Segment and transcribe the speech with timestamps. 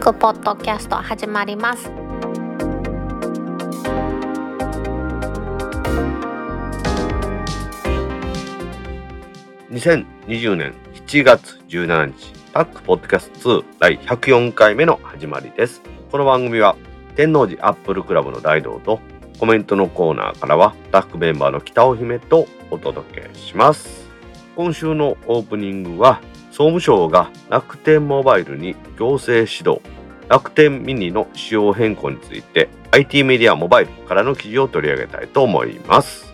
[0.00, 1.90] クポッドキャスト始まります。
[9.70, 10.72] 2020年
[11.06, 15.82] 7月17日タックポッドキャスト2第104回目の始まりです。
[16.10, 16.76] この番組は
[17.14, 19.00] 天王寺アップルクラブの大道と
[19.38, 24.08] コメントのコーナーからはタックメンバーの北尾姫とお届けします。
[24.56, 26.22] 今週のオープニングは
[26.60, 29.80] 総務省が楽天モバイルに行政指導
[30.28, 36.26] 楽天ミニの仕様変更について IT メディアモバイルからの記事を取り上げたいと思います。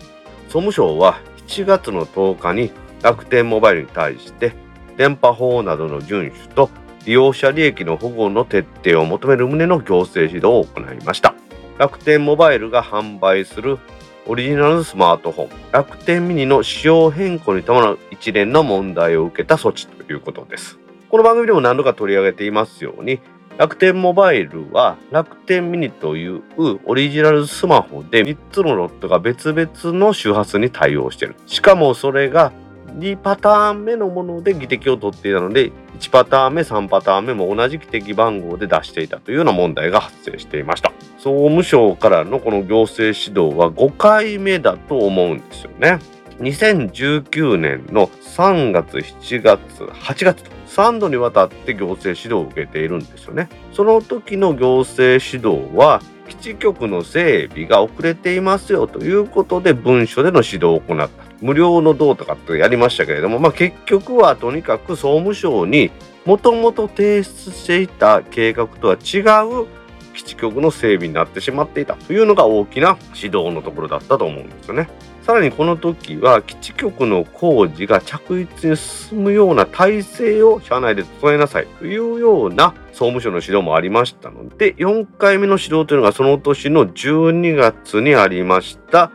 [0.48, 2.73] 総務省は7月の10日に
[3.03, 4.53] 楽天モバイルに対して
[4.97, 6.70] 電波法などの遵守と
[7.05, 11.37] 利用者利益の保護の徹底を求める旨の行政指導を行いました。
[11.79, 13.79] 楽天モバイルが販売する
[14.27, 20.79] オリジナルスマートフォン楽天ミニの仕様変更に伴う一連の問題を受けた措置ということです。
[21.09, 23.21] この番組でも何度か取り上げていますように
[23.59, 26.43] 楽天モバイルは楽天ミニという
[26.85, 31.37] オリジナルスマホで3つのロットが別々の周波数に対応している。
[31.47, 32.53] しかもそれが
[32.99, 40.93] 2パターン目のもので議的を取っていたので1パターン目3パターン目も同じ議的番号で出していたというような問題が発生していました。
[41.19, 45.99] 総務省からのこの行政指導は5回目だと思うんですよね。
[46.39, 50.56] 2019年の3月7月8月と。
[50.77, 53.48] 3度にわたって行政指導を受けているんですよね。
[53.73, 61.27] その時の行政指導は基地局の整備が遅れていますよということで文書での指導を行った。
[61.41, 65.91] 無料のどうとかってやりましたけれども、まあ、結局はとにかく総務省に
[66.25, 69.21] もともと提出していた計画とは違
[69.62, 69.67] う
[70.15, 74.89] 基地局の整備になってしまっていたというのが大きな指導のところだったと思うんですよね。
[75.27, 89.10] さらにこの時は基地局の工事が着実に進むような体制を社内で整えなさいというような総務省の指導もありましたので4回目の指導というのがその年の12月にありました。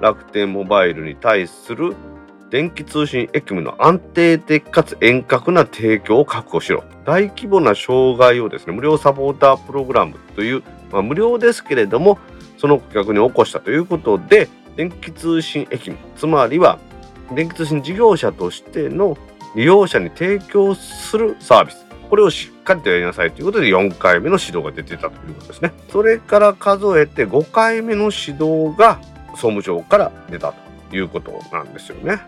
[0.00, 1.96] 楽天モバイルに対する
[2.50, 6.84] 電気通信駅務の安定的かつ遠隔な提供を確保しろ。
[7.04, 10.62] 大規模な障害をですね無料サポータープログラムという、
[10.92, 12.20] まあ、無料ですけれども
[12.56, 16.78] その顧客に起こしたということで電気通信駅務つまりは
[17.34, 19.16] 電気通信事業者としての
[19.54, 25.72] 利用者に提供するサービスこれをしっかりとやりなさいということで4回目の指導が出てたということですね。
[25.90, 29.00] それから数えて5回目の指導が
[29.32, 30.54] 総務省から出た
[30.90, 32.20] ということなんですよね。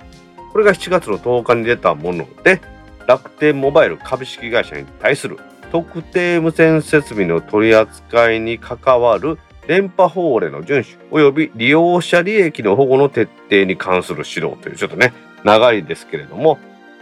[0.53, 2.61] これが7月の10日に出たもので
[3.07, 5.39] 楽天モバイル株式会社に対する
[5.71, 9.39] 特定無線設備の取り扱いに関わる
[9.69, 15.13] 電波法令の遵守及び利用者利益の保護の徹底に関する指導というちょっとね
[15.45, 16.59] 長いですけれども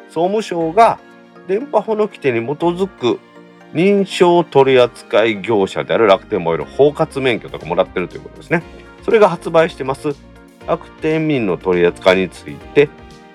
[0.09, 0.99] 総務省が
[1.47, 3.21] 電波法の規定に基づく
[3.73, 8.63] 認証取扱業者である楽天モバイル包括免許とかもらってるということですね。
[9.05, 10.17] それが発売してます
[10.67, 12.89] 楽天民の取り扱いについて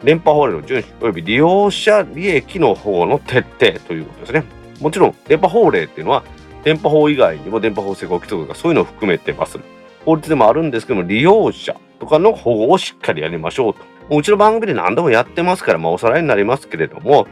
[0.04, 4.44] 電波法令の遵守及び利用者利益の保護の徹底ということですね。
[4.82, 6.24] もちろん電波法令っていうのは
[6.64, 9.60] 電波法以外にも電波法施行規則とかそういうのを含めてます。
[10.06, 13.92] 法律でもあるんですけども利用者とかの保護をしっかりやりましょうと。
[14.16, 17.28] うちの番組で何度もやってますから、まあ、おさらいになりますけれども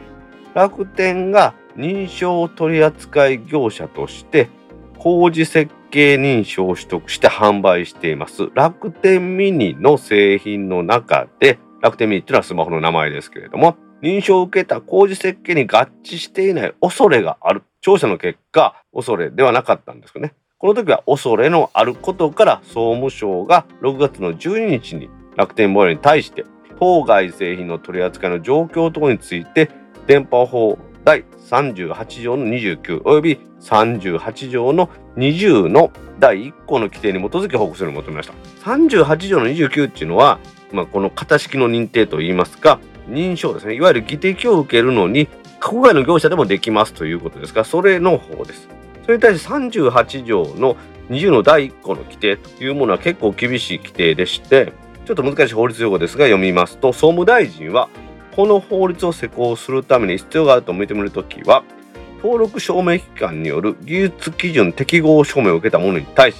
[0.54, 4.48] 楽天が認証取扱業者として
[4.98, 26.44] 工事設計認証を取得して販売しています楽天ミニの製品の中で楽天ミニっていうのはスマホの名前ですけれども認証を受けた工事設計に合致していない恐れがある調査の結果恐れではなかったんですよねこの時は恐れのあることから総務省が6月の12日に楽天モバイルに対して
[26.78, 29.70] 当該製品の取り扱いの状況等について
[30.06, 38.34] 電波法第38条の29及び38条の20の第1項の規定に基づき報告するのを求めました。
[38.64, 40.38] 38条の29っていうのは、
[40.72, 42.78] まあ、この型式の認定といいますか、
[43.10, 43.74] 認証ですね。
[43.74, 45.28] いわゆる議的を受けるのに、
[45.60, 48.68] 国外の業者でもできますということですが、それの方です。
[49.02, 50.76] それに対して38条の
[51.10, 54.72] 20の第1項の規定というものは結構厳しい規定でして、
[55.04, 57.88] ちょっと難しい法律用語ですが読みますと、総務大臣は
[58.36, 61.64] この法律を施行するために必要があると認めるときは、
[62.22, 66.36] 登録証明機関による技術基準適合証明を受けた者に対し、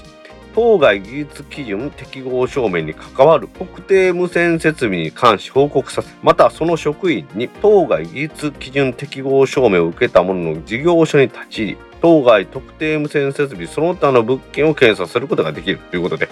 [0.55, 16.29] 当該技術基準適合証明に関わる特定無線設備に関し報告させ、またその職員に当該技術基準適合証明を受けた者の事業所に立ち入り、当該特定無線設備その他の物件を検査することができるということで、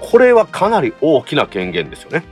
[0.00, 2.24] これはかなり大きな権限ですよね。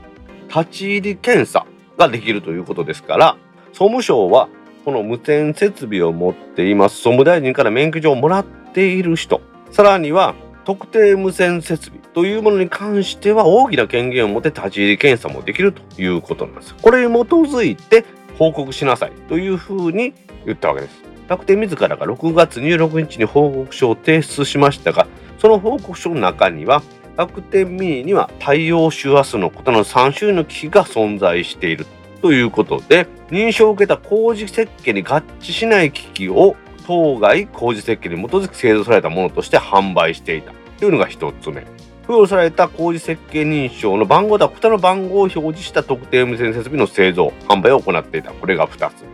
[0.48, 1.66] 立ち入り検査
[1.96, 3.36] ができるということですから、
[3.72, 4.48] 総務省は
[4.84, 16.74] この無線設備を持っています総務大臣から免許状をもらっている人さらには特定無線設備というものに関しては大きな権限を持って立ち入り検査もできるということなんです。
[16.80, 18.04] これに基づいて
[18.38, 20.14] 報告しなさいというふうに
[20.44, 21.02] 言ったわけです。
[21.28, 25.06] 楽天自らが6月26日に報告書を提出しましたが、
[25.38, 26.82] その報告書の中には
[27.16, 31.86] 楽天ミニには対応周波数のことの3種類の機器が存在している
[32.22, 41.66] ということで、認証を受けた工事設計に合致しない機器を当該工事設計に基づき製造されたものとして販売していたというのが1つ目。
[42.02, 48.30] 付与された工事設計認証の番号とは他の番号を表示した特定無線設備の製造、販売を行っていた。
[48.32, 49.08] これが2つ目。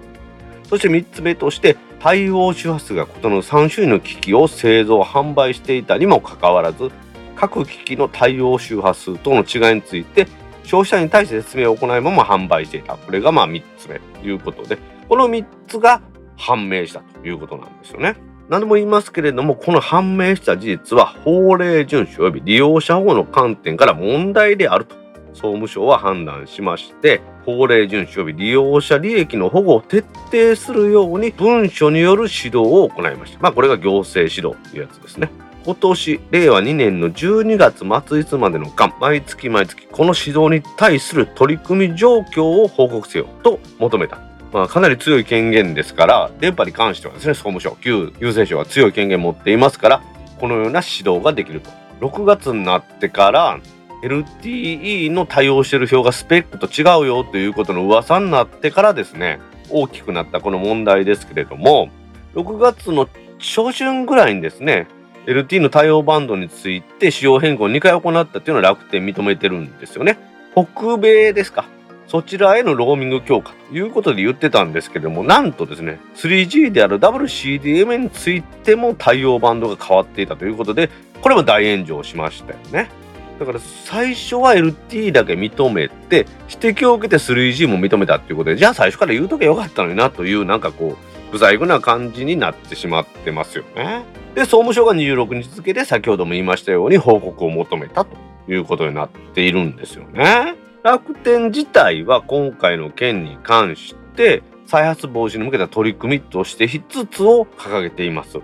[0.69, 6.91] そして3つ目として、対応周波数が異なる3種類の機器を製造、販売していたにもかかわらず、
[7.37, 10.27] 各機器の対応周波数との違いについて、
[10.65, 12.97] 消費者に対して説明を行いまま販売していた。
[12.97, 14.79] これがまあ3つ目ということで、
[15.09, 16.01] この3つが
[16.41, 18.17] 判明したということなんですよね。
[18.49, 24.97] 何度も言いますけれども、この判明した事実は法令遵守及び利用者保護の観点から問題であると
[25.33, 33.39] 総務省は判断しまして、法令遵守及び利用者利益の保護を徹底するように文書による指導を行いました。
[33.41, 35.31] まあこれが行政指導というやつですね。
[35.65, 44.30] 今年、令和2年の12月末日までの間、毎月毎月、この指導に対する取り組み状況を報告せよと求めた。
[44.53, 50.03] まあ、かなり強い権限ですから、電波に関してはですね、総務省、旧郵政省は強い権限を持っていますから、
[50.39, 51.71] このような指導ができると。
[52.01, 53.61] 6月になってから、
[54.03, 61.91] LTE の対応している表がスペックと違うよということの噂になってからですね、大きくなったこの問題ですけれども、
[62.35, 63.09] 6月の
[63.39, 64.87] 初旬ぐらいにですね、
[65.27, 70.19] LTE の対応バンドについて仕様変更を2回行ったっていうのは楽天認めてるんですよね。
[70.55, 71.67] 北米ですか。
[72.11, 80.91] そちらへのローミング強化ということで言ってたんですけども、なんとですね、3G である WCDM についても対応バンドが変わっていたということで、
[81.23, 82.91] これも大炎上しましたよね。
[83.39, 94.03] だから最初は LT だけ認めて、指摘を受けて 3G も認めたっていうことで、じゃあ最初から言うときゃよかったのになという、なんかこう、不細工な感じになってしまってますよね。
[94.35, 98.17] で、総務省が26日付で先ほども言いましたように報告を求めたと
[98.49, 100.70] いうことになっているんですよね。
[100.83, 108.39] 楽天自体は今回の件に関して再発防止に向けた取り組みとして5つを掲げています。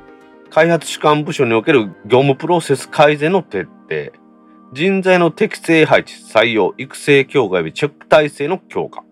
[0.51, 4.13] 開発主管部署における業務プロセス改善の徹底。
[4.73, 9.03] 人材の適正配置、採用、育成強化及びチェック体制の強化。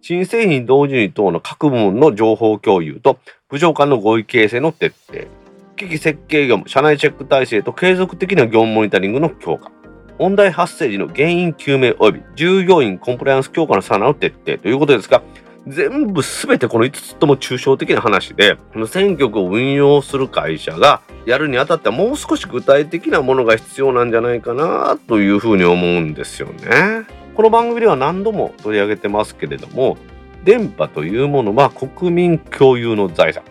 [0.00, 3.18] 新製品同時に等の各部門の情報共有と
[3.48, 5.28] 部長間の合意形成の徹底。
[5.76, 9.70] 機器設計業務、社内チェック体制と継続的な業務モニタリングの強化。
[10.18, 15.22] 問題発生時の原因究明及び従業員コンプライアンス強化のさらなる徹底ということですが、
[15.66, 27.06] 全部すべてこの5つとも抽象的な話で、この選挙区を運用する会社がやるにあたってはもう少し具体的なものが必要なんじゃないかなというふうに思うんですよね。
[27.34, 29.96] この番組では何度も取り上げてますけれども、
[30.44, 33.42] 電波というものは国民共有の財産。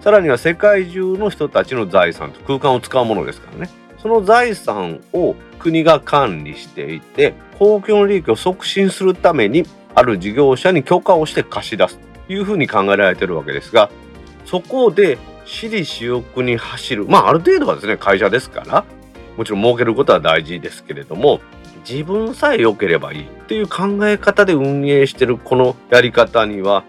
[0.00, 3.70] さらには世界中の人たちの財産と空間を使うものですからね。
[3.98, 13.90] その財産を国が管理していて、公共の利益を促進するためにある事業者に許可をして貸し出すというふうに考えられてるわけですが
[14.46, 18.84] そこで私利私欲に走るまあある程度はですね会社ですから
[19.36, 21.40] もちろん儲けることは大事ですけれども
[21.88, 26.84] 自分さえ良ければいいっていう考え方で運営してるこのやり方には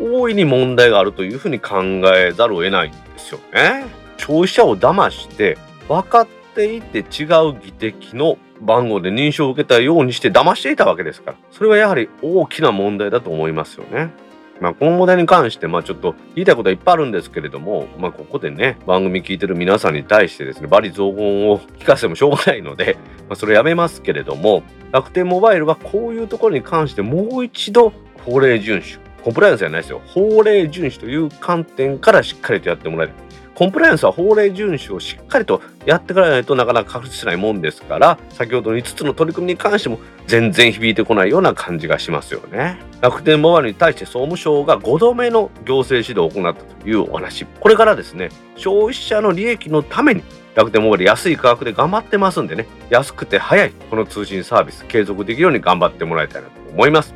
[0.00, 1.82] 大いに問題があるというふうに考
[2.14, 3.86] えざるを得ないんですよね。
[4.18, 5.56] 消費者を騙して
[5.88, 14.10] 分かっていて違う議的の番号で認証を受けたようにして騙していたわけですから、それはやはり大きな問題だと思いますよね。
[14.58, 22.96] まあ、この問題に関して、まあ、ちょっと言いたいことはいっぱいあるんですけれども、まあ、ここでね、番組聞いてる皆さんに対してですね、罵詈雑言を聞かせてもしょうがないので、
[23.28, 27.92] まあ、それやめますけれども、楽天モバイルはこういうところに関してもう一度
[28.24, 33.12] 法令遵守、コンプライアンスじゃないですよ、法令遵守という観点からしっかりとやってもらえる。
[33.56, 42.78] コンプライアンスは法令遵守をしっかりとやってからないとなかなか確立しないもんですから先ほどの5つの取り組みに関しても全然響いてこないような感じがしますよね。
[43.00, 47.46] 楽天モバイルに対して総務省が5度目の行政指導を行ったというお話。
[47.46, 50.22] これからですね消費者の利益のために
[50.54, 57.14] 楽天モバイル安い価格で頑張ってますんでね安くて早いこの通信サービス継続できるように頑張ってもらいたいなと思います。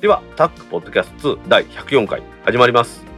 [0.00, 3.11] ではタックポッドキャスト2第104回始まります。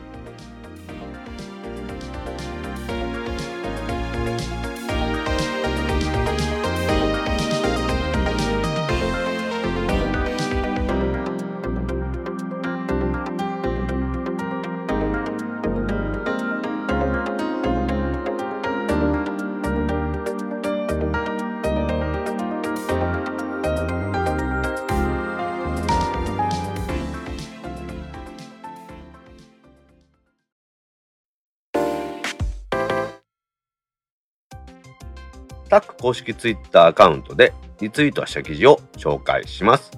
[36.04, 39.90] 公式ツイッターアカウントでリツイートした記事を紹介します。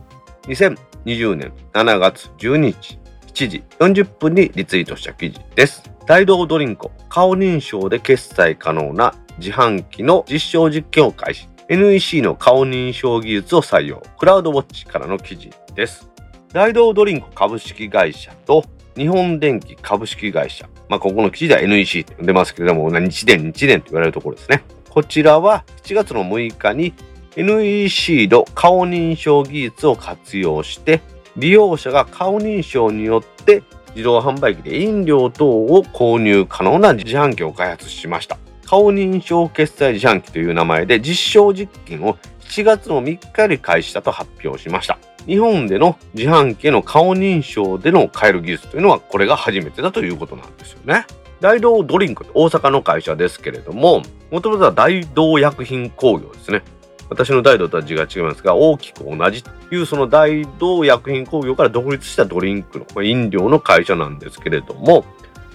[0.43, 3.01] 2020年7月12日
[3.35, 5.83] 7時40分にリツイートした記事です。
[6.07, 11.49] 大道ドリンク顔認証で決済可能な自販機の実証実験を開始。
[11.69, 14.01] NEC の顔認証技術を採用。
[14.17, 16.09] クラウドウォッチからの記事です。
[16.53, 18.65] 大道ドリンク株式会社と
[18.97, 20.69] 日本電機株式会社。
[20.89, 24.63] まあ、ここの記事では NEC って呼んでますけれども、日電、日電と言われるところですね。
[24.97, 26.95] こちらは7月の6日に
[27.37, 31.03] NEC の顔認証技術を活用して、
[31.37, 38.39] 利用者が顔認証によって自動販売機で飲料等を購入可能な自販機を開発しました。
[38.65, 42.17] 顔認証決済自販機という名前で実証実験を
[42.49, 44.99] 7月の3日より開始したと発表しました。
[45.27, 51.05] 日本での自販機への顔認証での買える技術というのはこれが初めてだということなんですよね。
[51.47, 56.65] 大道ドリンク大阪の会社ですけれども、もともとは大道薬品工業ですね。
[57.09, 65.05] 私の大道とは字が違いますが、大きく同じというその大道薬品工業から独立したドリンクの飲料の会社なんですけれども、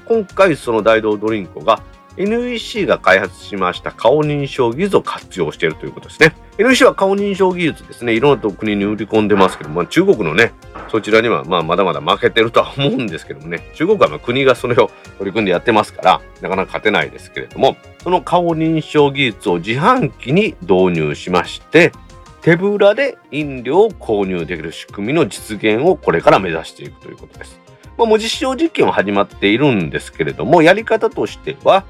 [0.05, 1.81] 今回その大道ドリンクが
[2.17, 6.35] NEC が開発しました顔認証技術を活用しているということですね。
[6.57, 10.51] NEC は顔認証技術ですね、いろんな国に売り込んでますけども、中国のね、
[10.89, 21.91] そちらにはまあまだまだ負けてるとは思うんですけどもね、中国はま国がそれを取り組んでやってますから、なかなか勝てないですけれども、その顔認証技術を自販機に導入しまして、
[22.41, 27.60] 手ぶらで飲料を購入できる仕組みの実現をこれから目指していくということです。
[28.01, 31.83] まあ、もう実証実験は始まっているんですけれども、やり方としては、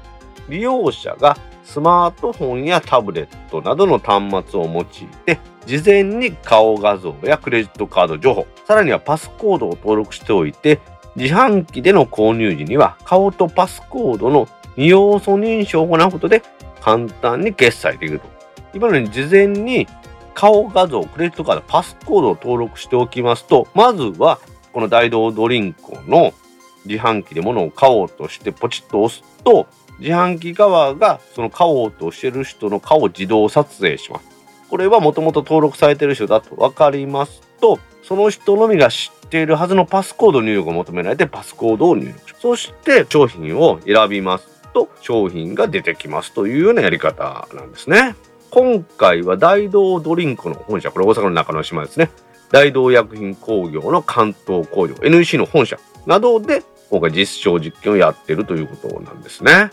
[0.50, 4.84] 利用者がスマートフォンやタブレットなどの端末を用い
[5.24, 10.80] て、事前に顔画像やクレジットカード情報、さらにはパスコードを登録しておいて、
[11.16, 16.42] 自販機での購入時には顔とパスコードの2要素認証を行うことで
[16.82, 18.28] 簡単に決済できると。
[18.74, 19.86] 今のように事前に
[20.34, 24.38] 顔画像、クレジットカード、パスコードを登録しておきますと、まずは
[24.72, 26.32] この大道ドリンクの
[26.84, 29.66] 自販機で物を買おうとしてポチッと押すと、
[29.98, 34.26] 自販機側がその買おうとしてる人の顔を自動撮影します。
[34.68, 48.16] これはもともと登録されてる人だと分かりますと、その人のみが知っているはずのパスコード入力を求められてパスコードを入力しそして商品を選びますと商品が出てきますというようなやり方なんですね。
[48.50, 52.10] 今回は大道ドリンクの本社、これ大阪の中之島ですね。
[52.52, 59.70] 大道薬品工業の関東工場、NEC の本社などで今回実証実験をやってるということなんですね。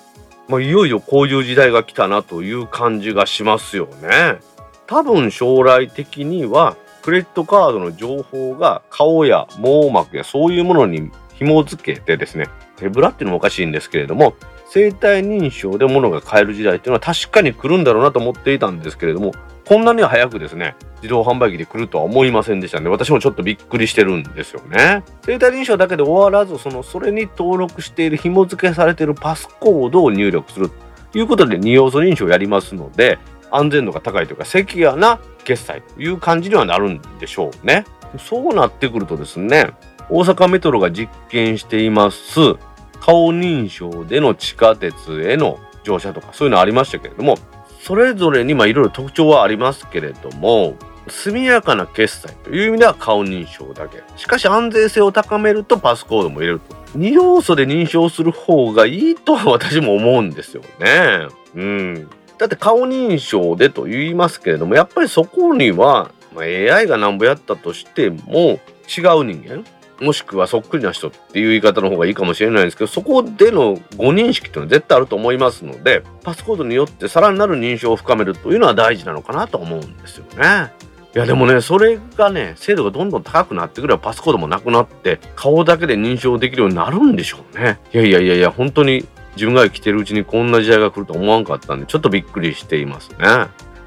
[0.48, 4.39] まあ、いよいよこういう時代が来たなという感じがしますよね。
[4.88, 14.36] 多分将来的にはクレジットカードの情報が顔や網膜やそういうものに紐付けてですね、手ぶらっていうのもおかしいんですけれども、
[14.71, 19.33] 生体認証で物が買える時代っていうのは確かに来るんだろうなと思っていたんですけれども、
[19.69, 25.03] こんなに早くですね、自動販売機で来るとは思いませんでしたので、私もちょっとびっくりしてるんですよね。
[25.21, 30.71] 生体認証だけで終わらず、その、それに登録している、紐付けされているパスコードを入力する
[31.11, 33.19] ということで、二要素認証をやりますので、
[33.51, 37.85] 安全度が高いというか、セキュアな決済という感じにはなるんでしょうね。
[38.17, 39.69] そうなってくるとですね、
[40.09, 42.55] 大阪メトロが実験しています、
[42.99, 47.35] 顔認証での地下鉄への乗車とか、そういうのありましたけれども、
[47.89, 50.75] それぞれにいろいろ特徴はありますけれども、
[51.08, 54.03] 速やかな決済という意味では顔認証だけ。
[54.15, 56.75] しかし安全性を高めるとパスコードも入れると。
[57.00, 61.29] 2要素で認証する方がいいとは私も思うんですよね。
[61.55, 62.10] うん。
[62.38, 69.65] だって顔認証でと言いますけれども、やっぱりそこには、ま、AI がなんぼやったとしても違う人間
[70.01, 80.72] もしくはそっくりな人っていう言い方の方がいいかもしれないんですけど、そこでの誤認識っていうのは絶対あると思いますので、パスコードによってさらなる認証を深めるというのは大事なのかなと思うんですよね。
[81.15, 87.79] いやでもね、それがね、精度がどんどん高くなってくればパスコードもなくなって、顔だけで認証できるようになるんでしょうね。
[87.94, 93.18] いやいやいやいや、本当に自分が生きてるうちにこんな時代が来ると思わんかったんで、ちょっとびっくりしていますね。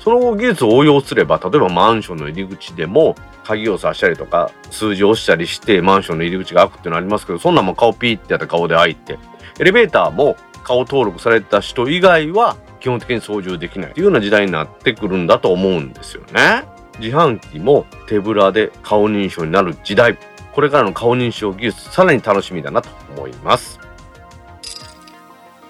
[0.03, 9.19] その技術を応用すれば、例えばマンションの入り口でも、鍵を刺したりとか、数字を押したりして、マンションの入り口が開くっていうのありますけど、そんなんも顔ピーってやった顔で開いて、
[9.61, 16.65] エレベーターも顔登録された人以外は、基本的に操縦できないというような時代になってくるんだと思うんですよね。
[16.99, 20.19] 自販機も手ぶらで顔認証になる時代。
[20.53, 23.82] これからの顔認証技術、さらに楽しみだなと思います。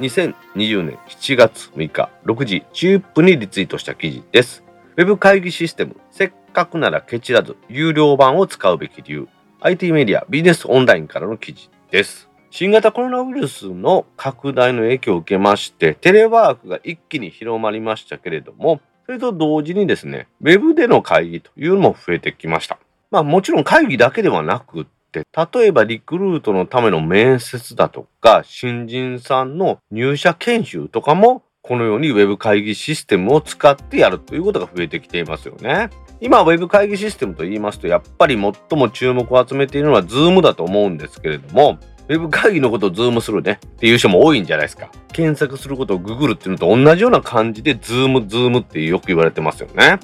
[0.03, 4.65] 2020年7月6日6時10分にリツイートした記事です。
[4.97, 9.29] ウェブ会議システム、せっかくならケチらず、有料版を使うべき理由、
[9.61, 12.29] IT メディア、ビジネスオンラインからの記事です。
[12.51, 22.79] 新型コロナウイルスの拡大の影響を受けまして、テレワークが一気に広まりましたけれども、それと同時にですね、ウェブでの会議というのも増えてきました。
[23.13, 35.91] まあもちろん会議だけではなく、例えばリクルートのための面接だとか、新人さんの入社研修とかも、このようにウェブ会議システムを使ってやるということが増えてきていますよね。
[36.21, 41.79] 今、ウェブ会議システムと言いますと、やっぱり最も注目を集めているのは Zoom だと思うんですけれども、
[42.09, 44.91] ウェブ会議のことを Zoom するねっていう人も多いんじゃないですか。
[45.13, 50.01] 検索することをググるっていうのと同じような感じで Zoom、Zoom ってよく言われてますよね。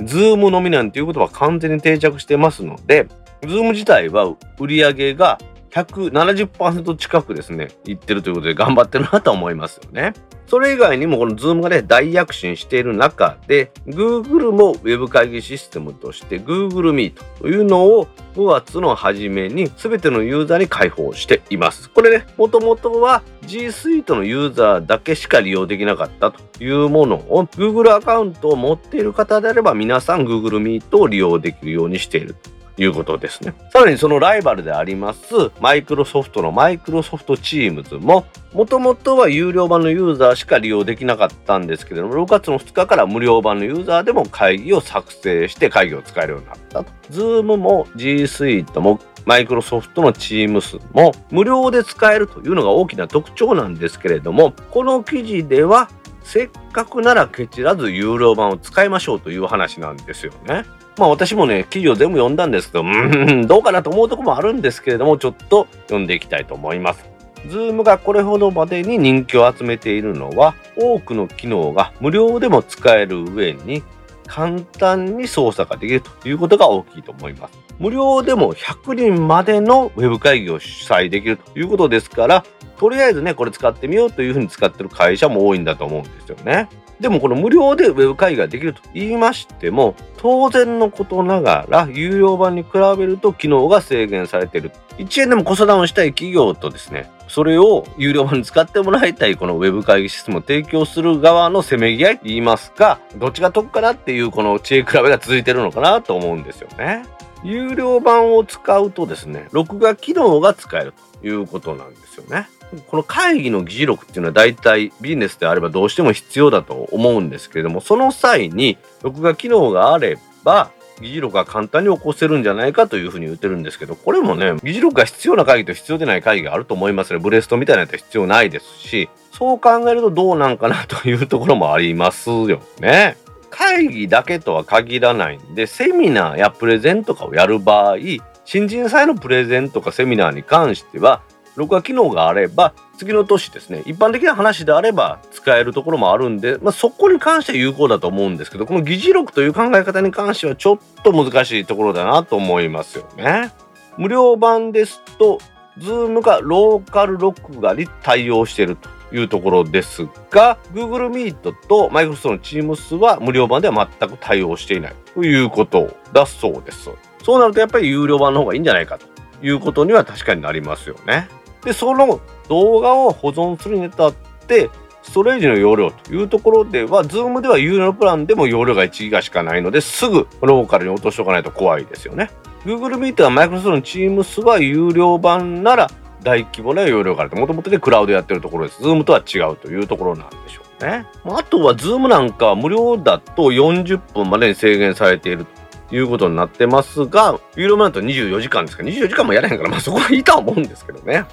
[0.00, 3.08] Zoom のみなんていうことは完全に定着してますので、
[3.42, 5.38] Zoom 自体は売り上げが
[5.70, 10.12] 170%近くですね、いってるということで頑張ってるなと思いますよね。
[10.46, 21.88] それ以外にもこの Zoom がね、大躍進している中で、Google も Web 会議システムとして Google Meet というのを5月の初めに全てのユーザーに開放しています。
[21.88, 32.34] これね、もともとは G Suite のユーザーだけしか利用できなかったというものを Google アカウントを持っている方であれば皆さん Google Meet を利用できるようにしている
[32.80, 33.54] いうことですね。
[33.70, 46.90] さらにそのライバルであります、マイクロソフトのマイクロソフトチームズも、もともとは有料版のユーザーしか利用できなかったんですけれども、6月の2日から無料版のユーザーでも会議を作成して会議を使えるようになったと。
[47.10, 55.90] Zoom も G Suite もマイクロソフトの Teams も無料で使えるというのが大きな特徴なんですけれども、この記事では
[56.22, 60.64] せっかくならケチらず有料版を使いましょうという話なんですよね。
[60.98, 67.08] まあ私もね、記事を全部読んだんですけど、うん、どうかなと思うとこもあるんですけれども、ちょっと読んでいきたいと思います。
[67.48, 73.82] ズームがこれほどまでに人気を集めているのは、多くの機能が無料でも使える上に、
[74.26, 77.58] 簡単に操作ができるということが大きいと思います。
[77.80, 82.44] 無料でも100人までのウェブ会議を主催できるということですから、
[82.78, 86.68] とりあえずね、これ使ってみようというふうに使ってる会社も多いんだと思うんですよね。
[87.00, 94.70] でもこの無料でウェブ会議ができると言いましても、当然のことながら、有料版に比べると機能が制限されている。
[94.98, 107.04] 1円でもコストダウンしたい企業とですね、それを有料版に使ってもらいたいこのウェブ会議システムを提供する側のせめぎ合いと言いますか、どっちが得かなっていうこの知恵比べが続いてるのかなと思うんですよね。
[107.42, 112.48] 有料版を使うとですね、録画機能が使えるということなんですよね。
[112.86, 127.18] この会議の議事録っていうのは大体ビジネスであればどうしても必要だと思うんですけれども、その際に録画機能があれば、議事録が簡単に起こせるんじゃないかというふうに言ってるんですけど、これもね、議事録が必要な会議と必要でない会議があると思いますね。
[127.18, 133.16] ブレストみたいなやつは必要ないですし、そう考えるとどうなんかなというところもありますよね。
[133.48, 137.96] 会議だけとは限らないんで、セミナーやプレゼンとかをやる場合、
[138.44, 141.22] 新人祭のプレゼンとかセミナーに関しては、
[141.60, 153.52] 録画機能があれば次の年ですね一般的な話であれば使えるところもあるんで、まあ、そこに関しては有効だと思うんですけどこの議事録という考え方に関してはちょっと難しいところだなと思いますよね。
[153.96, 155.38] 無料版ですと
[155.78, 166.90] Zoom がローカル録画に対応しているというところですが Google Meet と Microsoft の Teams は無料版では全く対応していないということだそうです。
[167.22, 169.06] そうなるとやっぱり有料版の方がいいんじゃないかと
[169.42, 171.28] いうことには確かになりますよね。
[171.64, 174.14] で、その動画を保存するにあたっ
[174.46, 174.70] て、
[175.02, 182.30] ストレージの容量というところでは、Zoom では有料プランでも容量が1ギガしかないので、すぐローカルに落としておかないと怖いですよね。
[182.64, 185.90] Google Meet は Microsoft の Teams は有料版なら
[186.22, 187.36] 大規模な容量があると。
[187.36, 188.82] もともとでクラウドやってるところです。
[188.82, 191.06] Zoom とは違うというところなんでしょうね。
[191.24, 195.46] あとは Zoom なんかは無料だと40分までに制限されている
[195.88, 201.24] ということになってますが、有料版だと24時間ですか24時間もやれへんから、まあそこはいいとは思うんですけどね。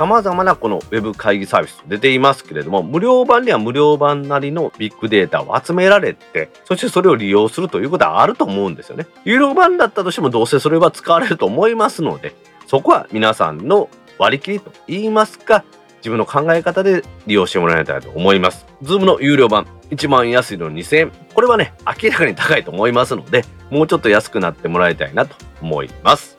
[0.00, 9.06] 様々なこの Web 会議サービス出ていますけれども、無料版には無料版なりのビッグデータを集められて、そしてそれを利用するということはあると思うんですよね。
[9.26, 12.34] 有料版だったとしてもどうせそれは使われると思いますので、
[12.66, 15.64] そこは皆さんの割り切りと言いますか、
[15.98, 18.64] 自分の考え方で利用してもらいたいと思います。
[18.82, 21.12] Zoom の有料版、一番安いの2000円。
[21.34, 26.36] これはね、明らかに高いと思いますので、もうちょっと安くなってもらいたいなと思います。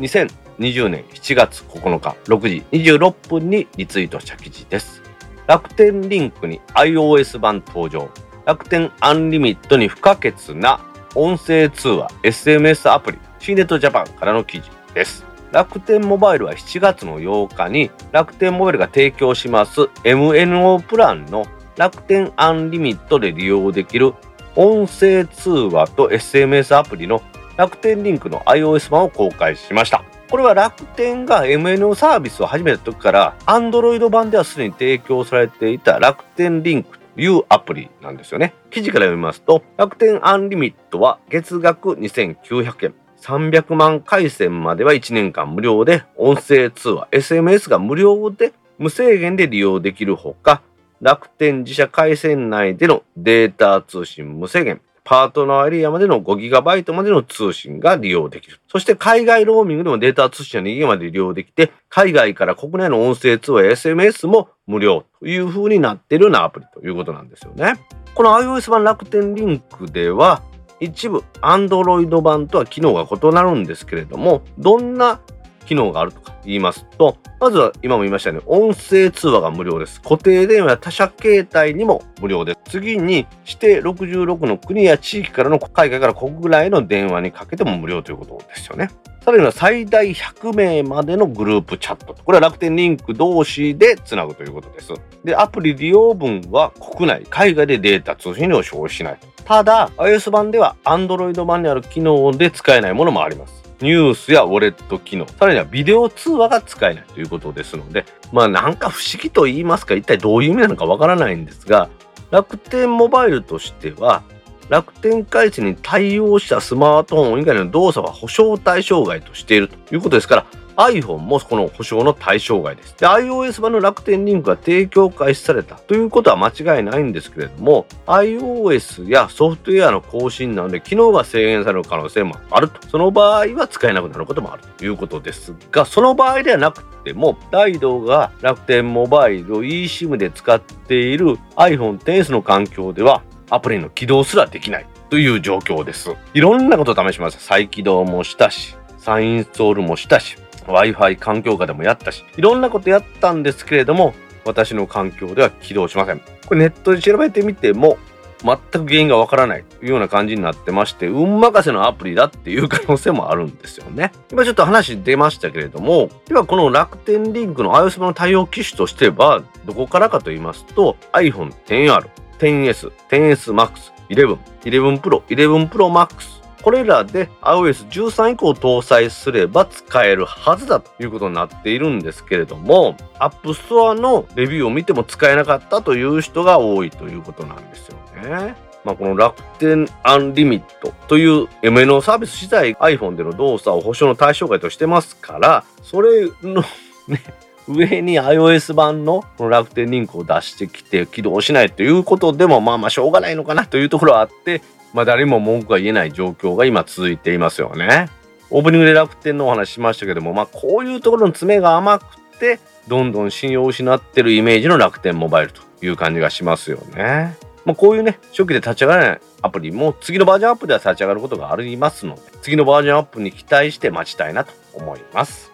[0.00, 5.02] 2000 20年7月9日6時26分にリツイートした記事です。
[5.46, 8.08] 楽天リンクに iOS 版登場。
[8.46, 10.80] 楽天アンリミットに不可欠な
[11.14, 15.24] 音声通話 SMS アプリ C ネットジャパンからの記事です。
[15.54, 24.14] 楽天モバイルは7月の8日に楽天モバイルが提供します MNO プランの楽天アンリミットで利用できる
[24.56, 27.22] 音声通話と SMS アプリの
[27.56, 30.02] 楽天リンクの iOS 版を公開しました。
[30.30, 38.54] これは楽天が MNO サービスを始めた時から Android 版ではすでに提供されていた楽天リンクというアプリなんですよね。
[38.70, 42.94] 記事から読みますと、楽天アンリミットは月額2900円。
[43.20, 50.62] 300万回線までは1年間無料で、音声通話、SMS が無料で無制限で利用できるほか、
[51.00, 58.58] 楽天自社回線内でのデータ通信無制限、パートナーエリアまでの 5GB までの通信が利用できる。
[58.68, 67.74] そして海外ローミングでもデータ通信は 2GB まで利用できて、海外から国内の音声通話や SMS も無料という風になっているようなアプリということなんですよね。
[68.14, 70.42] この iOS 版楽天リンクでは、
[70.80, 75.20] 一部 Android 版とは機能が異なるんですけれども、どんな
[75.64, 80.00] 機能があるとか言いますと、まずは今も言いましたように、音声通話が無料です。
[80.00, 82.72] 固定電話や他社携帯にも無料です。
[82.72, 88.88] 次に、指定66の国や地域からの海外から国外の電話にかけても無料ということですよね。
[89.24, 92.14] さらには最大100名までのグループチャット。
[92.14, 94.92] これは楽天リンク同士でつなぐということです。
[95.24, 99.18] で、アプリ利用分は国内、海外でデータ通信料を消費しない。
[99.46, 103.64] ただ、iOS 版では Android 版にある機能で使えないものもあります。
[103.84, 111.90] ニュースやウォレット機能、さらにはビデオ通話が使えないということですので、まあなんか不思議と言いますか、一体どういう意味なのかわからないんですが、
[112.30, 114.22] 楽天モバイルとしては、
[114.70, 122.96] 楽天回線に対応したスマートフォン以外の動作は保証対象外としているということですから、iPhone もこの保証の対象外です。
[122.98, 132.86] で、iOS 版の楽天リンクが提供開始されたということは間違いないんですけれども、iOS やソフトウェアの更新なので、機能が制限される可能性もあると。
[132.88, 146.10] その場合は使えなくなることもあるということですが、その場合ではなくても、ダイドが楽天モバイルを eSIM で使っている iPhone XS の環境では、アプリの起動すらできないという状況です。
[146.32, 147.38] いろんなことを試します。
[147.40, 156.20] 再起動もしたし、再インストールもしたし、Wi-Fi 環境下でもやったし、いろんなことやったんですけれども、私の環境では起動しません。
[156.46, 157.98] これネットで調べてみても、
[158.44, 164.12] 全く原因がわからないというような感じになってまして、運任せのアプリだっていう可能性もあるんですよね。
[164.30, 172.06] 今ちょっと話出ましたけれども、ではこの楽天リンクの iOS 版の対応機種としては、どこからかと言いますと、iPhone XR、
[172.38, 188.56] 10S、10S Max、11、11 Pro、11 Pro Max、これらで iOS13 以降搭載すれば使えるはずだということになっているんですけれども、App Store のレビューを見ても使えなかったという人が多いということなんですよね。
[188.82, 196.62] まあ、この楽天アンリミットという MNO サービス自体 iPhone での動作を保証の対象外としてますから、それの
[197.08, 197.20] ね、
[197.68, 204.60] 上に iOS 版のこの楽天リンクを出してきて起動しないということでもまあまあしょうがないのかなというところはあって
[204.94, 208.08] まあ誰も文句が言えない状況が今続いていますよね。
[208.48, 217.36] オープニングで楽天のお話しましたけども、まあこういうところの爪が甘くて、どんどん信用を失ってるイメージの楽天モバイルという感じがしますよね。
[217.64, 225.50] まあこういうね、初期で立ち上がらないアプリも次のバージョンアップでは立ち上がることがありますので、次のバージョンアップに期待して待ちたいなと思います。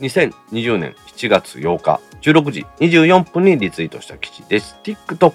[0.00, 4.76] 2020年7月8日16時24分にリツイートした記事です。
[4.82, 5.32] TikTok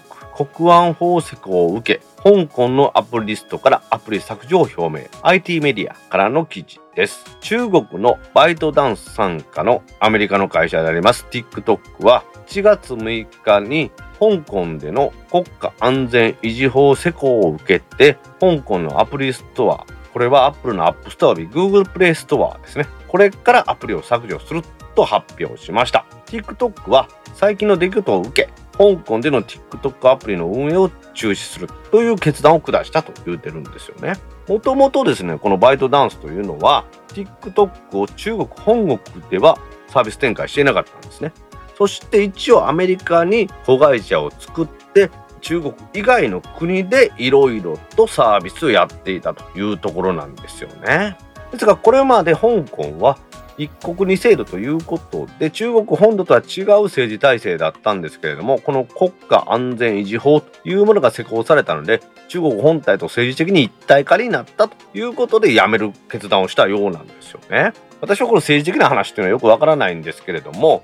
[0.48, 5.08] 国安法則を受け、香港のアプリリストからアプリ削除を表明。
[5.22, 7.38] IT メディアからの記事です。
[7.40, 22.86] 中国のバイトダンス参加のアメリカの会社であります TikTok は1月6日に香港での国家安全維持法施行を受けて、香港のアプリストア、これは Apple の App Store 及 Google Play Store ですね。
[23.08, 24.62] これからアプリを削除する
[24.96, 26.06] と発表しました。
[26.26, 34.14] TikTok は最近の出来事を受け、香港での TikTok アプリの運営を中止するという決断を下したと言ってるんですよね。
[34.48, 41.34] もともとですね、このバイトダンスというのは TikTok を中国本国ではサービス展開していなかったんですね。
[41.78, 45.12] そして一応アメリカに子会社を作って
[45.42, 51.18] 中国以外の国でいろいろとサービスをやっていたというところなんですよね。
[51.52, 53.18] ですがこれまで香港は
[53.60, 67.74] 一国二制度ということで中国本土とは違う政治体制だったんですけれどもこの国家安全維持法というものが施行されたので中国本体と政治的に一体化になったということでやめる決断をしたようなんですよね。
[68.00, 70.84] 私はこの政治的な話というのはよくわからないんですけれども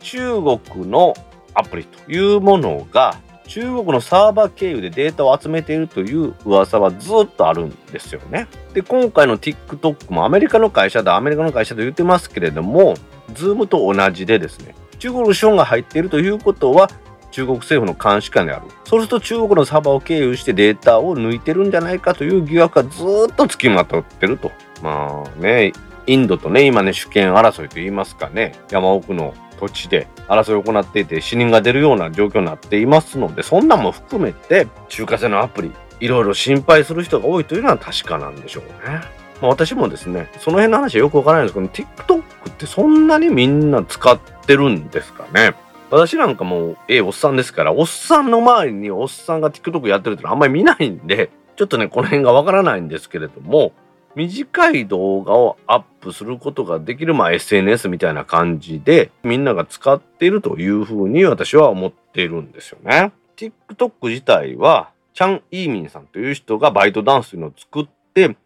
[0.00, 1.12] 中国の
[1.52, 8.48] アプリというものが中国のサーバー経由でデータを集めているという噂はずっとあるんですよね。
[8.72, 12.94] で、今回の TikTok もアメリカの会社だ、アメリカの会社と言ってますけれども、
[13.34, 16.90] Zoom と同じでですね、中国の資本が入っているということは、
[17.30, 18.62] 中国政府の監視下にある。
[18.84, 24.52] そうすると中国のサーバーを経由してデータを抜いてるんじゃないかという疑惑がずっと付きまとってると。
[24.82, 25.72] まあね、
[26.06, 29.34] インドとね、今ね、主権争いと言いますかね、山奥の
[29.68, 39.00] 土地で争いを行っていて死人が出るような状況になっていますのでそんなんも含めて中華製のアプリいろいろ心配する人が多いというのは確かなんでしょうね。
[39.40, 45.54] まあ、私もですねその辺の話はよくわからないんですけど TikTok ってそんなにみんな使ってるんですかね
[45.90, 53.72] 私なんかもうええおっさんですからおっさんの周りにおっさんが TikTok やってるってのはあんまり見ないんでちょっとねこの辺がわからないんですけれども
[54.14, 63.12] 短い動画をアップすることができる、まあ、SNS みたいな感じでみんなが使っているというふうに私は思っているんですよね。
[63.36, 68.36] TikTok 自体はチャン・イーミンさんという人がバイトダンスというのを作って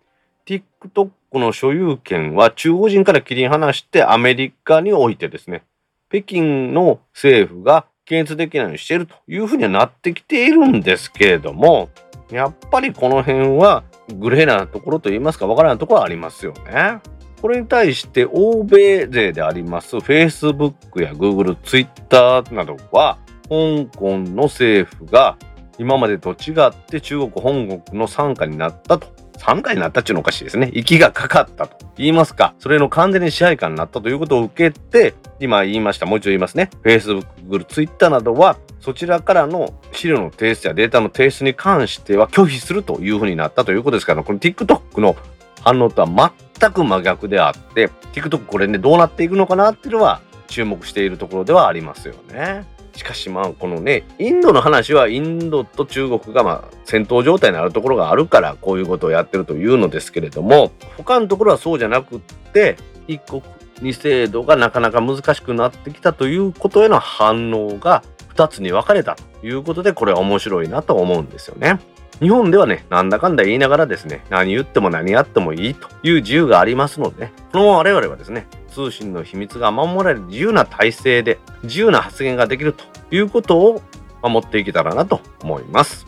[0.47, 5.65] TikTok の所有権は中国人から切り離してアメリカにおいてですね
[6.11, 11.91] 北京の政府が検閲できないようにしているというふうにはなってきているんですけれども
[12.31, 17.01] やっぱりこの辺はグレーなところといいますかわからないところはありますよね。
[17.41, 23.19] これに対して欧米勢であります Facebook や Google、Twitter などは
[23.49, 25.37] 香港の政府が
[25.79, 29.07] 今までと違って中国本国の傘下になったと
[29.39, 30.71] 傘下になったっていうのおかしいですね。
[30.75, 36.71] 息がかかったと言いますか、それの完全に支配下になったということを受けて、今言いました、もう一度言いますね。
[36.83, 38.57] Facebook、Google、Twitter などは
[38.89, 45.15] そちらからの資料の提出やデータの提出に関しては拒否するというふうになったということですから、この TikTok の
[45.63, 52.65] 反応とは全く真逆であって、TikTok これね、どうなっていくのかなっていうのは注目しているところではありますよね。
[52.97, 62.21] しかしまあこのねインドの話はインドと中国がまあ戦闘状態にあるところがあるからこういうことをやってるというのですけれども他のところはそうじゃなくっ
[62.53, 63.43] て一国
[63.83, 68.03] 二制度がなかなか難しくなってきたということへの反応が
[68.39, 71.81] 2つに分かれたということでこれは面白いなと思うんですよね。
[72.21, 83.83] 日本ではね、なんだかんだ言いながらですね、何言っても何やってもいいという自由がありますので、ね、この我々はですね、通信の秘密が守られる自由な体制で、自由な発言ができるということを
[84.23, 86.08] 守っていけたらなと思います。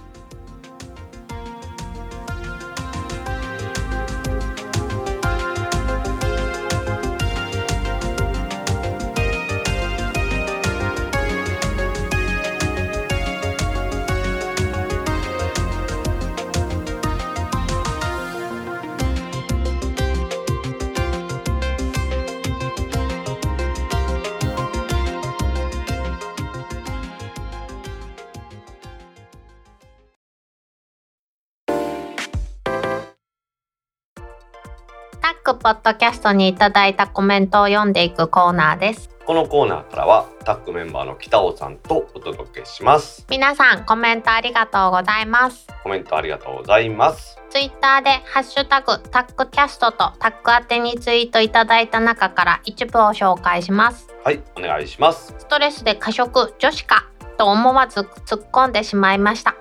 [35.70, 39.08] ポッドキャストにいただいたコメントを読んでいくコーナーです。
[39.24, 43.24] このコーナーからはタッグメンバーの北尾さんとお届けします。
[43.30, 45.68] 皆さんコメントありがとうございます。
[45.84, 47.38] コメントありがとうございます。
[47.50, 54.08] ツイッターでハッシュタグタックキャストとタック宛てにツイートいただいた中から一部を紹介します。
[54.24, 55.36] はいお願いします。
[55.38, 57.06] ストレスで過食女子か
[57.38, 59.54] と思わず突っ込んでしまいました。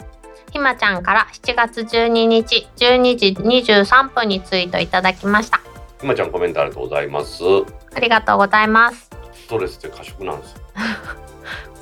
[0.52, 5.62] ひまちゃんから7月12日12時23分にツイートいただきました
[6.00, 7.44] ひまちゃんコメントありがとうございます。
[7.94, 9.10] ありがとうございます。
[9.34, 10.56] ストレスで過食なんです。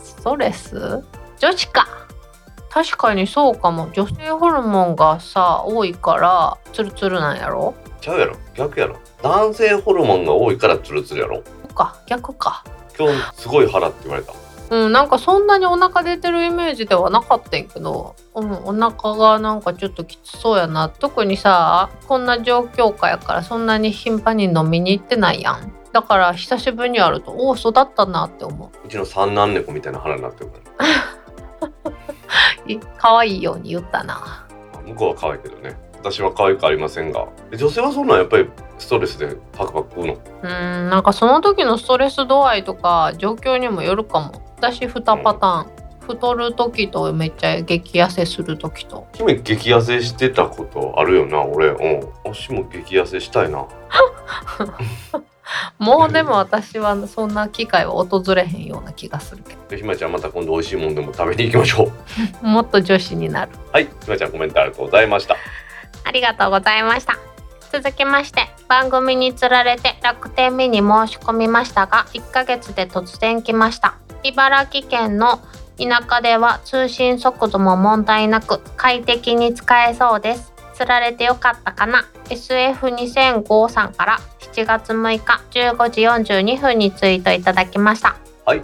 [0.17, 1.03] ストレス？
[1.39, 1.87] 女子か。
[2.69, 3.89] 確かにそうかも。
[3.93, 7.73] 女性ホルモンがさ多いからツルツルなんやろ？
[8.01, 8.35] ちゃうやろ。
[8.55, 8.97] 逆やろ。
[9.21, 11.37] 男性ホルモンが多いからツルツルやろ。
[11.37, 11.95] そっか。
[12.07, 12.63] 逆か。
[12.97, 14.33] 今日すごい腹って言われた
[14.69, 20.89] うんなんかそんなにお腹出てるイメージではなかったんやけど、うん、お腹がなんかちょっときつそうやな。
[20.89, 25.71] 特にさこんな状況下やからそんなに頻繁に飲みに行ってないやん。
[25.93, 28.69] だから久しぶりに会うとおお育ったなって思う。
[28.85, 30.87] うちの三男猫みたいな腹になってるから。
[32.73, 34.45] い可愛いように言ったな。
[34.85, 35.77] 向こうは可愛いけどね。
[35.99, 37.25] 私は可愛くありませんが。
[37.55, 40.17] 女性はそんなんやっぱりストレスでパクパク食うの？
[40.43, 45.71] うんなんかその時のストレス度合いとか状況にもよるかも私2パターン、
[46.07, 49.07] 太る時とめっちゃ激痩せする時と。
[49.13, 51.43] 君激痩せしてたことあるよな。
[51.43, 52.09] 俺うん。
[52.23, 53.65] 私も激痩せしたいな。
[55.79, 61.91] もうでも私はそんな機会は訪れへんような気がするけ でひまちゃんまた今度美味しいもんでも食べに行きましょう。
[62.41, 63.51] ど もっと女子になる。
[63.71, 63.85] はい。
[63.85, 65.35] ひまちゃんコメントありがとうございました。
[66.03, 67.17] ありがとうございました。
[67.71, 73.97] 続きまして番組につられて楽天ミに申し込みましたが1ヶ月で突然来ました。
[74.23, 75.39] 茨城県の
[75.77, 80.53] 田舎では通信速度も問題なく快適に使えそうです。
[80.73, 84.19] つられてよかったかな？SF2005 さんから
[84.53, 86.01] 7月6日15時
[86.35, 88.17] 42分にツイートいただきました。
[88.45, 88.63] はい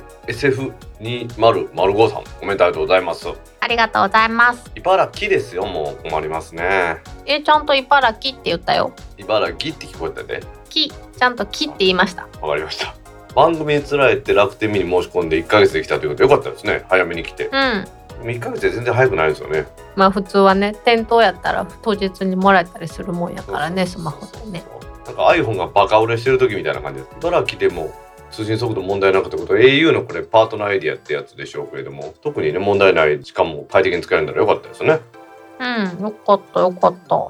[1.03, 3.27] SF2005 さんコメントありがとうございます。
[3.59, 4.71] ありがとうございます。
[4.75, 6.97] 茨城ですよもう困りますね。
[7.25, 8.93] えちゃんと茨城って言ったよ。
[9.17, 10.41] 茨城って聞こえたで。
[10.69, 12.27] 木ちゃんと木って言いました。
[12.41, 12.95] わかりました。
[13.35, 16.85] 番組につられて楽天ミニ申し込んで1ヶ月できたということでよかったですね。
[16.89, 17.47] 早めに来て。
[17.47, 17.87] うん。
[18.21, 19.65] 1ヶ月で全然早くないですよね。
[19.95, 24.63] まあ普通はね店頭やったら当日にもらえたりするもんやからねスマホでね。
[25.05, 27.93] なんか iPhone がバカ売れしてる時みたいな感じです茨城でも
[28.33, 34.99] 通信速度問題なくってことは au のこれパートナーエリアってやつでしょうけれども特にね問題ないしかも快適に使えるならよかったですね。
[35.59, 37.27] うんよかったよかった。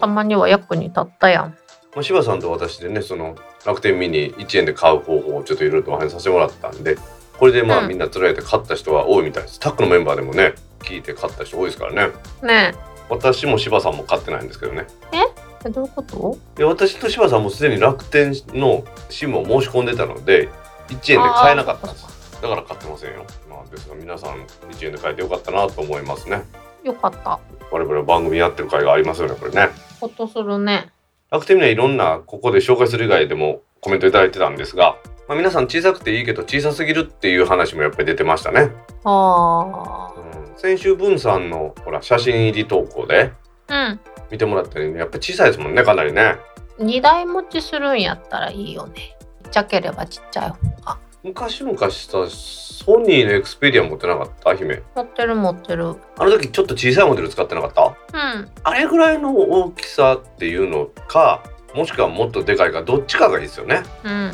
[0.00, 1.56] たまには役に立ったやん。
[1.94, 6.96] まあ、柴さんと私でねその楽天ミニ1円で買う方法をちょっといろいろとお話しさせてもらったんで
[7.38, 7.88] これでまあうん。
[7.88, 12.14] みんなつられて買った人は多いみたいですタックのメンバーでもね聞いて買った人多いですからね。
[12.42, 12.74] ね
[13.10, 14.86] 私も柴さんも買ってないんですけどね。
[15.12, 15.51] え？
[15.70, 16.38] どういうこと？
[16.56, 20.48] で私と柴さんもすでに楽天の SIM を申し込んでたので
[20.88, 22.40] 1円で買えなかったんです。
[22.40, 23.24] だから買ってませんよ。
[23.48, 26.42] まあですが皆さん1円で買えてよかったなと思いますね。
[26.84, 27.38] よかった。
[27.70, 29.68] 我々番組やってる会がありますよねこれね。
[30.00, 30.90] ほっとするね。
[31.30, 34.96] 楽天にはいろんなここで紹介する以外でもコメントいただいてたんですが、
[35.28, 38.70] まあ、皆さん小さくていいけど小さすぎるっていう話もやっぱり出てましたね、
[39.04, 43.98] あうん、先週文さんのほら写真入り投稿でー
[44.32, 46.36] 見てもらったようにやっぱり小さいですもんねかなりね。
[46.78, 49.14] うん二台持ちするんやったらいいよね。
[49.44, 50.98] ちっちゃければちっちゃい方が。
[51.22, 51.86] 昔々さ
[52.28, 54.54] ソニーのエクスペリア持ってなかった？
[54.56, 55.94] 姫持ってる持ってる。
[56.18, 57.84] あの時ちょっと小さいモデル使ってなかった？
[57.84, 58.50] うん。
[58.64, 63.82] あれぐらいの大きさっていうのかもしくはもっとでかいかどっちかがいいですよね。
[64.02, 64.32] うん。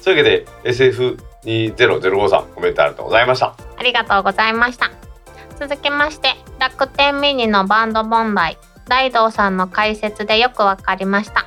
[0.00, 3.56] そういうわけで SF2005 さんコメントありがとうございました。
[3.76, 4.92] ありがとうございました。
[5.58, 6.28] 続きまして
[6.60, 8.56] 楽天ミニのバンド問題
[8.88, 11.46] 大道さんの解説でよくわかりました。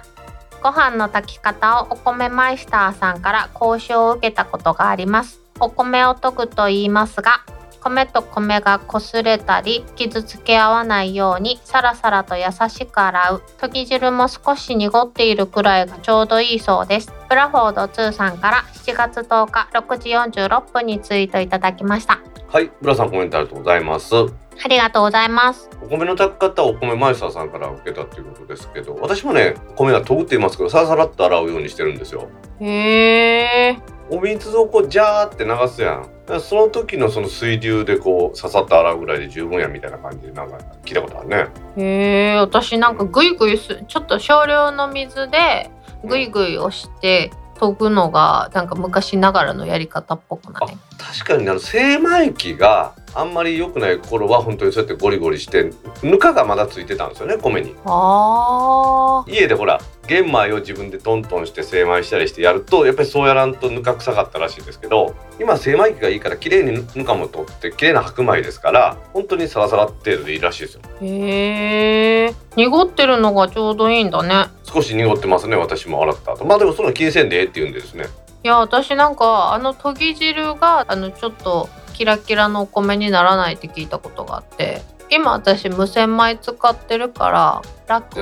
[0.62, 5.40] ご飯の炊き方をお米マイスターさんから講習を受けたことがあります。
[5.60, 7.44] お米を研ぐと言いますが
[7.82, 13.42] 米と米が擦れたり傷つけ合わないようにサラサラと優しく洗う。
[13.60, 17.14] 研ぎ汁も少し濁っているくらいがちょうどいいそうです。
[17.30, 20.10] ブラフォード2さんから7月10日6時
[20.42, 22.20] 46分にツイートいただきました。
[22.52, 24.49] はいブラさんコメントありがとうございます。
[24.64, 25.70] ありがとうございます。
[25.82, 32.28] お米の炊き方をお米マイスターさんから受けたっていうことですけど私もね米が研ぐって言いますけどサラサラっと洗うようにしてるんですよ。
[32.60, 33.78] へえ
[34.10, 36.10] お水をこうジャーって流すやん。
[36.42, 41.48] その時のその水流でこうささっと洗うぐらいで十分やみたいな感じでなんか聞いたことあるね。
[41.78, 45.72] へえ私なんかグイグイすちょっと少量の水で
[46.04, 50.78] グイグイ押して研ぐのがなんか昔ながらのやり方っぽくない？
[50.98, 55.72] 確かにねあの精米機があんまり良くない頃は本当にそうやってゴリゴリして
[56.04, 57.76] ぬかがまだついてたんですよね米に。
[57.86, 59.32] あー。
[59.32, 70.82] 家でほら玄米を自分でトントンして精米したりしてやるとやっぱりそうやらんとぬか臭かったらしいんですけど今精米機がいいから綺麗にぬかも取って綺麗な白米ですから本当にサラサラ程度でいいらしいですよ。
[71.02, 74.48] へえ濁ってるのがちょうどいいんだね。
[74.64, 76.46] 少し濁ってますね私も洗った後。
[76.46, 78.06] まあでもその気にせんでええって言うんでですね。
[78.44, 81.68] いや私なんかあの研ぎ汁があのちょっと
[82.00, 88.16] キラキラのお米にならないって聞いたことがあって今私無洗米使ってるから楽。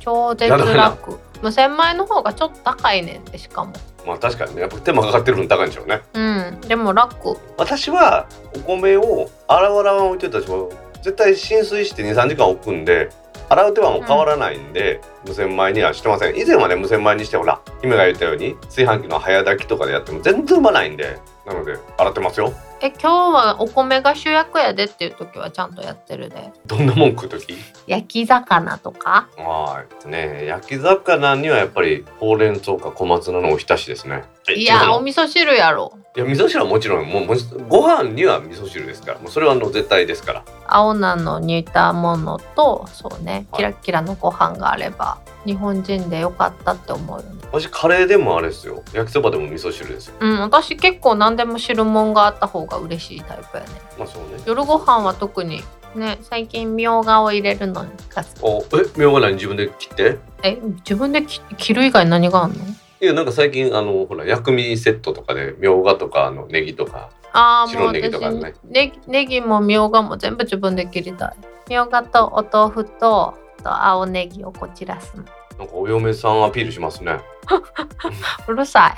[0.00, 1.20] 超絶楽。
[1.40, 3.72] 無洗米の方がちょっと高いねんってしかも。
[4.04, 4.62] まあ確かにね。
[4.62, 6.00] やっぱ手間かかってる分高いんでしょうね。
[6.12, 6.60] うん。
[6.62, 7.36] でも楽。
[7.56, 13.10] 私はお米を洗わん置いてたとし絶対浸水して23時間置くんで
[13.48, 16.36] 洗う手間も変わらないんで、無洗米にはしてません。
[16.36, 22.52] 以前はね無洗米にしてほら姫が言ったように炊飯器の早炊きとかでやっても全然うまないんでなので洗ってますよ。
[22.82, 26.50] え今日はお米が主役やでっていう時はちゃんとやってるで。
[26.64, 27.54] どんなもん食う時？
[27.86, 29.28] 焼き魚とか？
[29.36, 34.24] はいね焼き魚にはやっぱりほうれん草か小松菜のおひたしですね。
[34.56, 37.26] いやお味噌汁やろいや味噌汁はもちろんもう
[37.68, 39.20] ご飯には味噌汁ですから。
[39.20, 40.44] もうそれはあの絶対ですから。
[40.66, 43.58] 青菜の煮たものとそうねはい。
[43.58, 48.82] キラキラのご飯があれば日本人でよかったって思う私カレーでもあれですよ。
[48.92, 50.16] 焼きそばでも味噌汁ですよ。
[50.18, 53.68] うん私結構何でも汁物があった方が嬉しいタイプやね。
[53.96, 54.42] まあそうね。
[54.46, 55.62] 夜ご飯は特に
[55.94, 59.34] ね最近みょうがを入れるのが好きおえみょうが何？
[59.34, 60.18] 自分で切って？
[60.42, 62.56] え自分でき切る以外何があんの？
[63.00, 68.54] いやなんか最近あのほら薬味セットとかでみょうがとかあのネギとかああもう白ネギと私かね。
[68.64, 71.32] ネギネギもみょうがも全部自分で切りたい。
[71.68, 75.24] みょうがとお豆腐とと青ネギをこちらすの。
[75.58, 77.18] なんかお嫁さんアピールしますね。
[78.48, 78.94] うるさ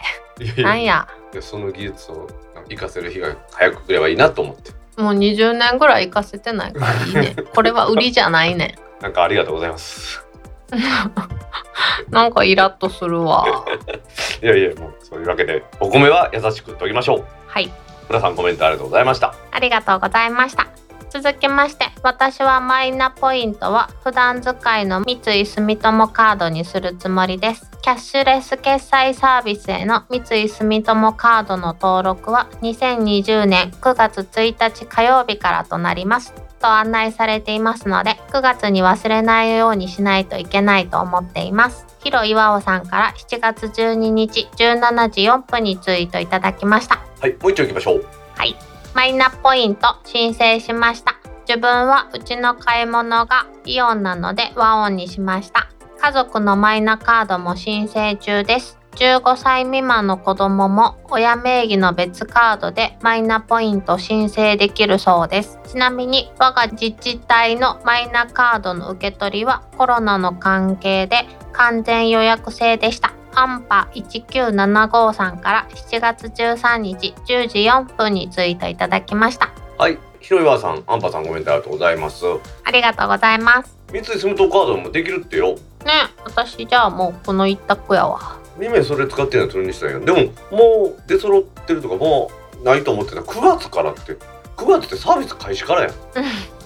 [0.59, 0.63] い。
[0.63, 1.07] なんや。
[1.41, 2.29] その技術を
[2.69, 4.71] 活かせる日が早く来ればいいなと思って。
[5.01, 7.37] もう20年ぐらい行かせてないからいいね。
[7.55, 8.77] これは売りじゃないね。
[9.01, 10.25] なんかありがとうございます。
[10.32, 10.32] ん
[12.11, 13.45] なんかイラッとするわ。
[14.43, 17.25] いやいやもうそういうわけでお米は優しく研ぎましょう。
[17.47, 17.71] はい。
[18.09, 19.35] 村さんコメントありがとうございました。
[19.51, 20.67] ありがとうございました。
[21.11, 27.71] 続きまして私はマイナポイントは普段使いの三井住友カードにするつもりです。
[27.83, 36.33] キャッシュレス決済サービスへの三井住友カードの登録は2020年9月1日火曜日からとなります
[36.63, 48.05] と案内されていますので9月に忘れないようにしないといけないと思っていますヒロ岩尾さんから7月12日17時4分にツイートいただきましたはい、もう一丁行きましょう。
[48.35, 48.57] はい。
[48.95, 51.15] マイナポイント申請しました。
[51.47, 55.69] 自分はうちの買い物がイオンなので和音にしました。
[56.01, 58.82] 家族のマイナカードも申請中です。
[58.97, 65.59] 15歳未満の子供も親名義の別カードでマイナポイント申請できるそうです。
[65.67, 73.13] ちなみに我が自治体のマイナカードの受け取りはコロナの関係で完全予約制でした。
[73.35, 79.51] アンパ1975さんから7月13日10時4分にツイートいただきました。
[79.79, 82.25] はい、ひろいわさん、アンパさんコメントありがとうございます。
[82.65, 83.77] ありがとうございます。
[83.91, 85.57] 三井住友カードもできるってよ。
[85.85, 85.93] ね
[86.25, 88.42] 私じゃあもうこの一択やわ。
[88.59, 90.01] 二名それ使ってるのそれにしたんや。
[90.01, 92.31] でももう出揃ってるとかも
[92.61, 93.21] うないと思ってた。
[93.21, 94.17] 9月からって
[94.57, 95.93] 9月ってサービス開始からやん。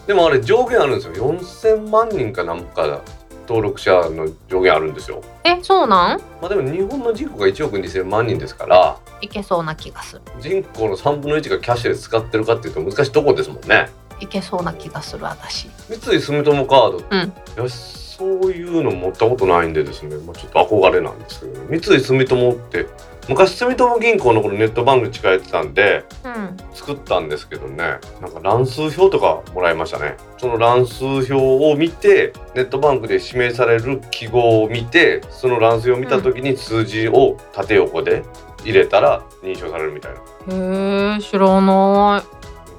[0.07, 1.15] でもあれ上限あるんですよ。
[1.15, 3.03] 4000万人かなんか
[3.49, 5.23] 登録者の上限あるんですよ。
[5.45, 6.21] え、そうなん？
[6.41, 10.23] まあでも日本の人口が1億2000万人ですからいけそうな気がする。
[10.41, 13.89] 人口の3分の1がキャッシュレス使ってるかっていうと難しいとこですもんね。
[14.21, 15.69] いけそうな気がする私。
[15.89, 17.33] 三井住友カード、うんい
[17.63, 17.69] や
[18.17, 22.87] そういうの持ったことないんでですね、まあ、ちょっと憧れなんですけど、ね、三井住友って
[23.29, 26.57] 昔住友銀行の頃ネットバンクに近いてたんでうん。
[26.73, 27.77] 作ったんですけどね
[28.23, 30.17] なんか乱数表とかもらいましたね。
[30.39, 38.23] その乱数表を見てネットバンクで指名される記号を見てその乱数を見た時に数字を縦横で
[38.63, 40.21] 入れたら認証されるみたいな。
[40.55, 42.23] へえ、知らな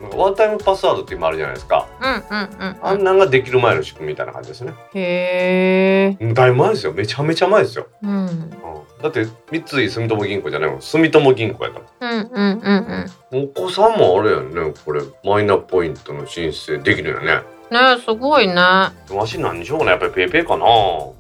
[0.02, 2.06] なんかワンタイムパスワードって今あるじゃないですかい。
[2.06, 5.00] うんうんうんあんなんができる前の仕組みみたいな感じですねうん。
[5.00, 6.34] へえ。
[6.34, 8.26] だいぶ前ですよめちゃめちゃ前ですようん。
[8.26, 8.52] うん
[9.02, 13.44] だって三井住友銀行じゃないもん住友銀行やったうんうんうんうん。
[13.44, 18.56] お子さんもあれやんねこれマイナポイントの申請できるよねねすごいね。
[18.56, 18.94] わ
[19.28, 20.68] し何にしようかなやっぱりペイペイかなう
[21.14, 21.17] ん。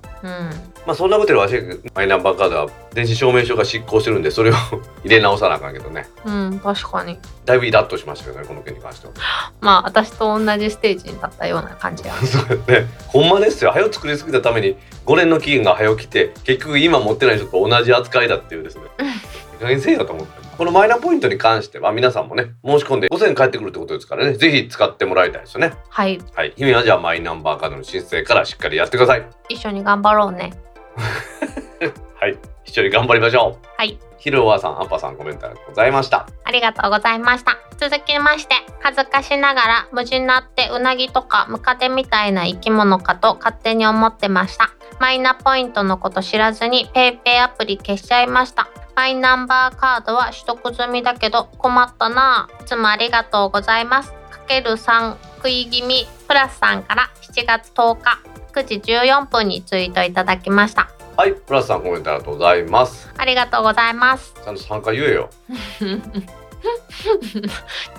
[0.85, 4.53] まあそんなことよりわしマイナンバーカードは電子証明書が失効してるんでそれを
[5.03, 6.07] 入れ直さなあかんけどね。
[6.25, 7.19] うん、確かに。
[7.45, 9.13] だいぶイラッとしましたけどねこの件に関しては。
[9.61, 12.13] まあ、私と同じステージに立ったような感じや。
[12.25, 12.87] そうやね。
[13.07, 13.71] ほんまですよ。
[13.71, 18.83] 早作りすぎたために5年の期限が早来て結局今持ってない人と同じ扱いだっていうですね。
[18.99, 19.03] い
[19.57, 26.19] い加減せえよと思ってこのマイナポイントに関しては皆さんもね申し込んで5000返ってくるってことですからねぜひ使ってもらいたいですよねはい。
[26.33, 30.53] はい姫はじゃあマイナンバーカードの申請からしっかりやってください一緒に頑張ろうね。
[32.19, 33.99] はい一緒に頑張りましょうはい。
[34.17, 37.57] ヒロワさんアッパさんコメントありがとうございましたありがとうございました。
[37.77, 44.71] 続きまして、恥ずかしながら無事になってうなぎとかムカデみたいな生き物かと勝手に思ってました。
[44.99, 48.67] マイナポイントのこと知らずに PayPay アプリ消しちゃいました。
[48.97, 52.63] マイナンバーカードは取得済みだけど困ったなぁ。
[52.63, 54.11] いつもありがとうございます。
[54.11, 58.19] かける3食い気味プラスさんから7月10日
[58.53, 60.89] 9時14分にツイートいただきました。
[61.15, 64.33] はいプラスさんコメントありがとうございますありがとうございます。
[64.43, 65.29] ちゃんと参加言えよ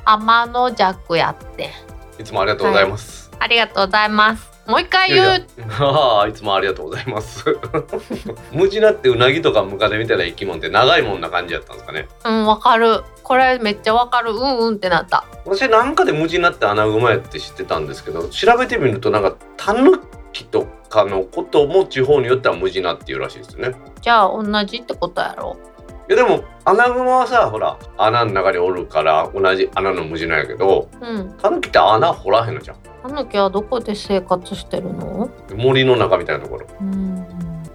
[0.05, 1.71] 天の弱やって。
[2.19, 4.58] いつもありがとうございます、ありがとうございます。
[4.69, 5.47] もう一回い、言う。
[5.81, 7.45] ああ いつもありがとうございます
[8.53, 12.07] 無地なってうなぎとかムカデみたいな生き物って長いもんな感じやったんですかね？
[12.25, 13.03] うん、わかる。
[13.23, 14.33] これめっちゃわかる。
[14.33, 15.25] うんうんってなった。
[15.47, 19.99] 私なんかで無地になってアナグマやって知ってたんですけど調べてみるとなんかタヌ
[20.35, 25.57] キとかのことも地方によっては無地なっていうらしいですねじゃあ同じってことやろ。
[26.09, 31.35] いやでもアナグマはさほら穴の中におるから同じ穴の無地なんやけどうん。
[31.37, 32.77] タヌキって穴掘らへんのじゃん。
[33.03, 35.29] タヌキはどこで生活してるの？
[35.55, 36.67] 森の中みたいなところ。
[36.81, 37.27] うん。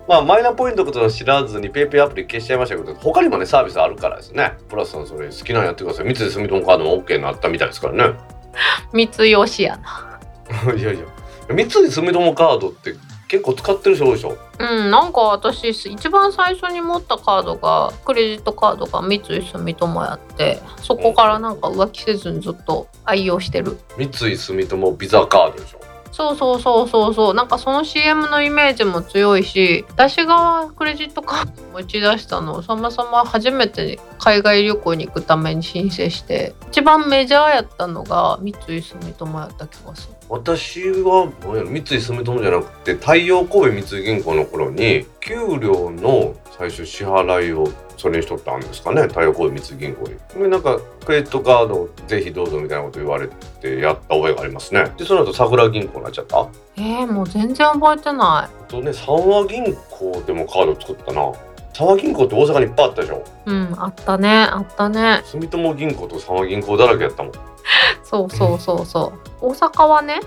[0.07, 4.53] まあマイナポイントのことは知らずに PayPay アプリ消しちゃいましたけど他にもねサービスあるからですね。
[4.67, 6.05] プラスさんそれ好きなのやってください。
[6.05, 8.15] 三井住友カードも OK になったみたいですからね。
[8.93, 10.19] 三つよしやな。
[10.73, 11.05] いやいや。
[11.49, 12.93] 三井住友カードって
[13.33, 14.37] 結構使ってる人多いでしょ？
[14.59, 23.79] うん、なんか私一番最初に持ったカードがクレジットカードが三井住友やってそこからなんか浮気せずにずっと愛用してる。
[23.97, 25.79] 三井住友ビザカードでしょ？
[26.13, 27.33] そうそうそうそうそう。
[27.33, 40.13] なんかその CM のイメージも強いし私がクレジットカード持ち出したのそもそも初めて海外旅行に行くために申請して一番メジャーやったのが三井住友やった気がする。
[40.29, 47.67] 私は三井住友じゃなくて太陽神戸三井銀行の頃に給料の最初支払いを
[48.03, 50.41] それにしとったんですかね太陽神戸三井銀行に。
[50.43, 53.29] でなんかクレジットカードぜひどうぞみたいなこと言われ
[53.61, 54.91] てやった覚えがありますね。
[54.97, 56.45] でその後桜銀行になっちゃった？
[56.75, 61.31] えー、もう全然覚えてなあとね三和銀行でもカード作ったな。
[61.73, 63.15] 三和銀行って大阪にいっぱいあったでしょ？
[63.15, 67.31] いうんあったねあったね住友銀行と三和銀行だらけやったもん。
[68.03, 70.19] そうそうそうそう大阪はね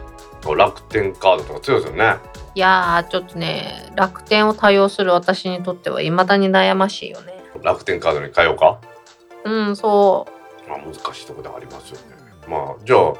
[0.56, 2.16] 楽天カードとか強いですよね。
[2.54, 8.78] いやーちょっとね楽天を多用する私にとっては未だに悩ましいよね楽天カードに変えようか？
[9.44, 10.26] うんそ
[10.68, 12.02] まあ難しいところでありますよね。
[12.48, 13.14] まあじゃあ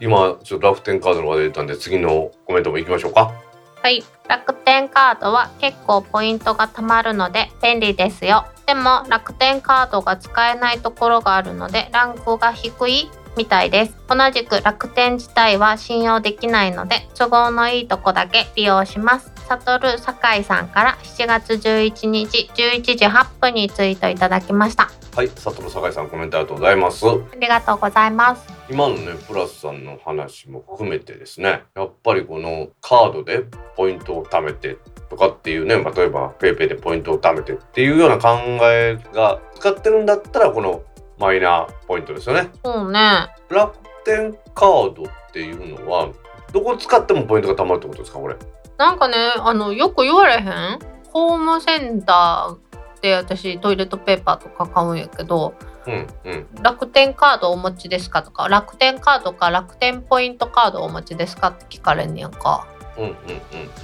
[0.00, 3.32] 今ちょっと楽天カードの話題出たんで次のコメントも行きましょうか。
[3.78, 13.96] うはい楽天カードは結構ポイントが貯まるので便利ですよでも楽天カードが使えないところがあるのでランクが低いみたいです。
[14.08, 19.32] 同じく楽天自体は信用できないので都合のいいとこだけ利用します。
[19.46, 24.90] サトル酒井さんから7月11日11時8分にツイートいただきました。
[25.14, 27.06] はい、佐藤酒井さんコメントありがとうございます。
[27.06, 28.46] ありがとうございます。
[28.68, 33.44] 今のねプラスさんの話も含めてですねやっぱりこのカードで
[33.76, 34.76] ポイントを貯めて
[35.08, 40.82] とかっていうね例えば PayPay でポイントを貯めてっていうような考えが使ってるんだったらこの
[41.18, 42.50] マイナーポイントですよね。
[42.64, 46.10] そうね楽天カードっていうのは
[46.52, 48.36] どこ使ってもポイントが貯まるってことですかこれ？
[48.78, 50.78] なんかねあのよく言われへん？
[51.12, 55.54] ホームセンターで私トイレットペーパーとか買うんやけど
[55.86, 56.46] うんうん。
[56.62, 62.66] 楽天カードお持ちですかとか楽天カードか楽天ポイントカードお持ちですかって聞かれんねやんか
[62.98, 63.14] うんうんうん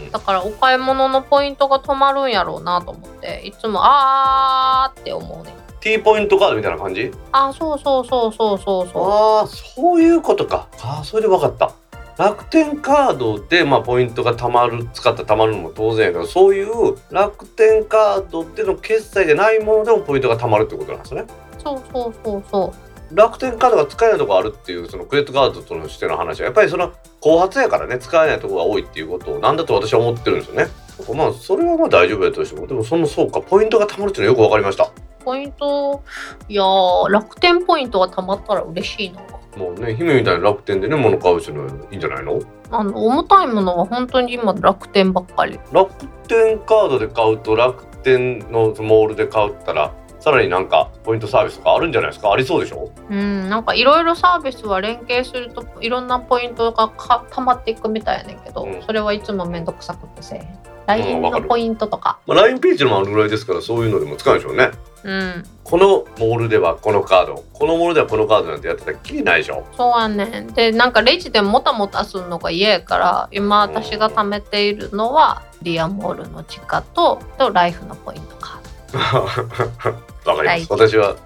[0.05, 0.11] うん。
[0.11, 7.11] だからお買い物のポイントが止まるんやろうなと思っていつもあーって思うねん T ポイントカードみたいな感じ？
[7.33, 10.69] あーそうそうそうそうそうそああそういうことか。
[10.81, 11.75] ああそれで分かった。
[12.17, 21.23] 楽天カードでまあポイントが貯まる使ったら貯まるのも当然やけどそういう楽天カードでの決済じゃないものでもポイントが貯まるってことなんですね。
[21.23, 21.27] う
[21.61, 22.73] そうそうそうそ
[23.11, 23.17] う。
[23.17, 30.69] 楽天カードが使えないとこあるっていうそのクレジットカードとのしての話はやっぱりその後発やからね使えないところが多いっていうことをなんだと私は思ってるんですよね。
[31.15, 34.93] まあそれはまあ大丈夫やとしてもでもそのそうかポイントが貯まるっていうのはよく分かりました
[35.23, 36.03] ポイント
[36.49, 39.21] いやー楽天ポイントが貯まったら嬉しいな。
[39.57, 42.41] もうね姫みたいに楽天でね物買う人のいいんじゃないの？
[42.71, 45.61] あの重たいものは本当に今楽天ばっかり。
[45.73, 45.93] 楽
[46.27, 52.33] 天カードで買うと楽天のモールで買うったらさらになんかポイントサービスとかあるんじゃないですか？
[52.33, 52.91] ありそうでしょ？
[53.11, 58.83] うんなんかいろいろサービスは連携するといろんなポイントがか溜まっていくみたいやねんけど、うん。
[58.83, 60.59] それはいつもめんどくさくてせえへん
[61.01, 62.19] LINE のポイントとか。
[62.27, 64.71] まあ、LINE ページのもあるぐらいですからそういうのでも使うんでしょうね。
[65.05, 65.45] うん。
[65.65, 65.89] この
[66.19, 67.45] モールではこのカード。
[67.53, 69.67] このモールではこのカードなんてやってたらきりないでしょ。
[69.77, 70.49] そうやねん。
[70.49, 79.93] でなんかレジでもたもたするのが嫌やから今私が貯めているのはリアモールの地下ととライフのポイントカー
[80.25, 80.31] ド。
[80.31, 80.73] わかります。
[80.73, 81.17] 私は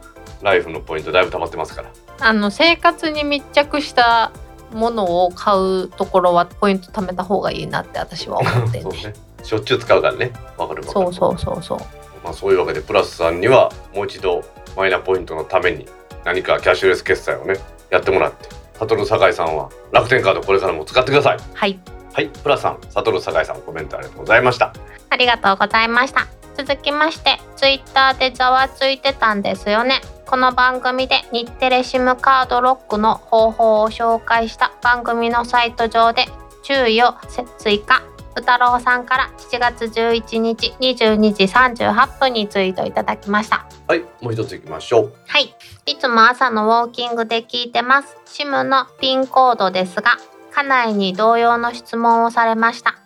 [0.43, 1.89] ライフのポイントだいぶ溜まってますから。
[2.21, 4.33] あの生活に密着した
[4.73, 9.15] ものを買うところはポイント貯めた方がいいなって私は思ってんね そうね
[9.47, 10.33] しょっちゅう使うからね。
[10.59, 11.07] わかるわかる。
[11.07, 11.79] そうそうそうそう。
[12.25, 14.43] まあ、そういうわけでプラスさんにはもう一度
[14.77, 15.87] マイナポイントのために
[16.25, 17.57] 何かキャッシュレス決済をね
[17.91, 18.49] やってもらって。
[18.79, 21.39] サトル酒井さんは楽天カードこれからも使ってください。
[21.55, 21.79] はい。
[22.13, 22.29] はい。
[22.29, 24.73] プラスさんサトル酒井さんコメントありがとうございました。
[25.11, 26.27] ありがとうございました。
[26.57, 30.01] 続きまして、ツイッターでざわついてたんですよね。
[30.27, 36.25] この番組で日テレ SIM カードロックの方法を紹介した番組のサイト上で
[36.63, 37.15] 注意を
[37.59, 38.03] 追加。
[38.37, 43.67] うたろうさんから7月11日22時38分にツイートいただきました。
[43.89, 45.55] はいもう一ついきましょうはい。
[45.87, 48.17] いつも朝のウォーキングで聞いてます。
[48.27, 50.17] SIM のピンコードですが、
[50.53, 52.97] 家内に同様の質問をされました。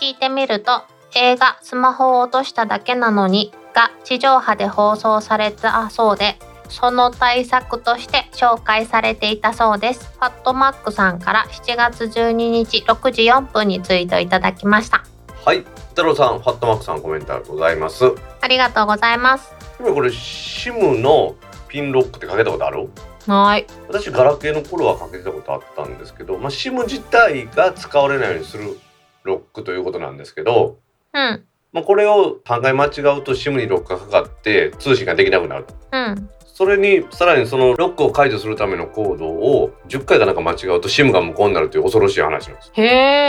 [0.00, 0.82] 聞いてみると、
[1.14, 6.36] 映画スマホを落としただけなのにが地上波で放送されたそうで、
[6.68, 10.12] その対策として紹介されていたそうです。
[10.14, 15.04] ファットマックさんから7月12日6時4分にツイートいただきました。
[15.44, 18.04] はい太郎さんファットマックさんコメントありがとうございます
[18.40, 19.52] ありがとうございます。
[19.78, 21.36] 今これ SIM の
[21.68, 22.88] ピンロックってかけたことある？
[23.26, 23.66] はい。
[23.88, 28.78] 私ガラケーの頃はかけてたことあったんですけど、まあ、SIM 自体が使われないようにする
[29.22, 30.78] ロックということなんですけど、
[31.12, 31.44] うん。
[31.72, 32.90] まあ、これを考え間違う
[33.22, 36.28] と SIM にロックがかかって通信ができなくなるとうん。
[36.54, 42.84] それにさらにそのロックを解除するためのコードを10回かなんか間違うと SIM が無効になるという恐ろしい話なんですへ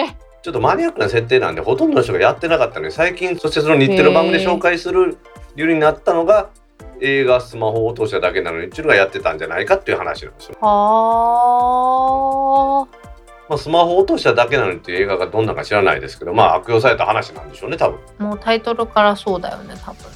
[0.06, 0.16] え。
[0.44, 5.18] ちょっとマニアックな設定なんでほとんどの人がやってなかったので最近そしてその日テレ番組で紹介する
[5.56, 6.52] 理由になったのが
[7.02, 10.58] 映画スマホを通しただけなのにっていうのがやってたんじゃないかっていう話なんですよ。
[10.62, 10.68] は
[12.92, 13.06] あ。
[13.50, 20.08] まあ、スマホ落としただけなのにっていう映画がどんなか知らないですけどまあ悪用された話なんでしょうね多分もうタイトルからそうだよね多分ね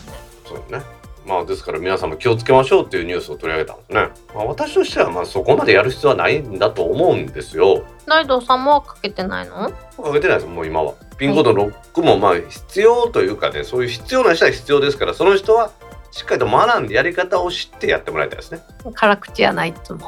[0.46, 0.99] そうね
[1.30, 7.86] まあですから皆さんも気をつけましょうっていうニュースを取り上げたんですね、まあ、私としてはまあそこまでやる必要はないんだと思うんですよ。
[8.08, 9.70] 大道さんもかけてないの？
[9.70, 10.96] かけてないですもう今は。
[11.18, 15.72] ピンコードロックもまあ必要というかねそういう必要な人は必要ですからその人は
[16.12, 18.62] しっかりと学んでやり方を知ってやってもらいたいですね。
[18.96, 20.00] 辛口やないいつも。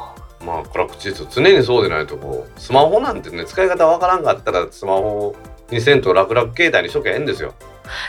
[0.44, 5.36] まあ辛口ですよ常にそうでないとこうスマホなんてね使い方わからんかったらスマホ
[5.70, 7.54] にせんと楽々携帯にしときゃええんですよ、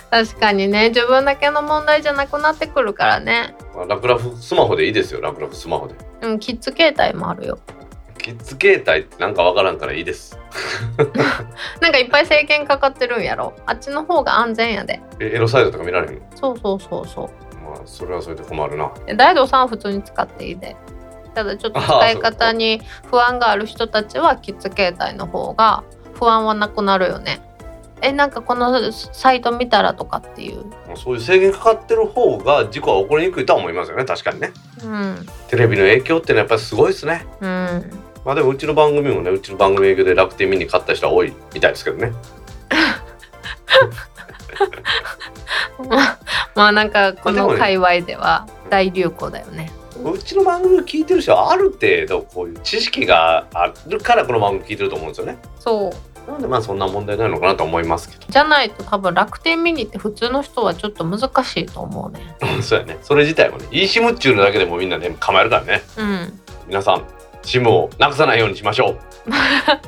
[0.09, 0.89] 確かにね。
[0.89, 3.55] 自分だけの問題じゃなくなってくるからね。
[3.75, 5.21] まあ、楽々スマホでいいですよ。
[5.21, 5.95] 楽々スマホで。
[6.21, 7.59] うんキッズ携帯もあるよ。
[8.17, 10.37] キッズ携帯ってなんかわからんからいいです。
[11.81, 13.53] なんかいっぱい制限かかってるんやろ。
[13.65, 15.01] あっちの方が安全やで。
[15.19, 16.21] えエロサイトとか見られへんの？
[16.35, 17.29] そうそうそうそう。
[17.65, 18.91] まあそれはそれで困るな。
[19.07, 20.75] え大道さんは普通に使っていいで。
[21.35, 27.41] ただちょっと使い方に不安がある人たちはキッズ携帯の方が不安はなくなるよね
[28.03, 30.65] えなんかこのサイト見たらとかっていう。
[30.87, 34.05] まあそういう制限かかってる方が事故は起こりにくいとは思いますよね。
[34.05, 34.51] 確かにね。
[34.83, 35.25] うん。
[35.47, 37.25] テレビの影響ってのはやっぱりすごいですね。
[37.39, 37.91] うん。
[38.25, 42.11] まあでもうちの番組もねうちの番組影響で楽天見に買った人は多いみたいですけどね。
[45.89, 46.19] まあ
[46.55, 49.71] まあなんかこの界隈では大流行だよね。
[50.03, 55.37] うちの番組を聞いてる人はある程度こういう知識があるからこの番組聞いてると思うんですよね。
[55.59, 62.35] そうなのでまあそんな問題ないのかなと思いますけじゃないと多分楽天ミニって普通の人はちょっと難しいと思うね。
[62.39, 62.97] ど そうやね。
[63.01, 65.83] それ自体もね eSIM っちゅうのだけでもみんなね構えるからね。
[65.97, 66.39] うん。
[66.67, 67.03] 皆さん
[67.43, 68.91] SIM をなくさないようにしましょ
[69.27, 69.31] う。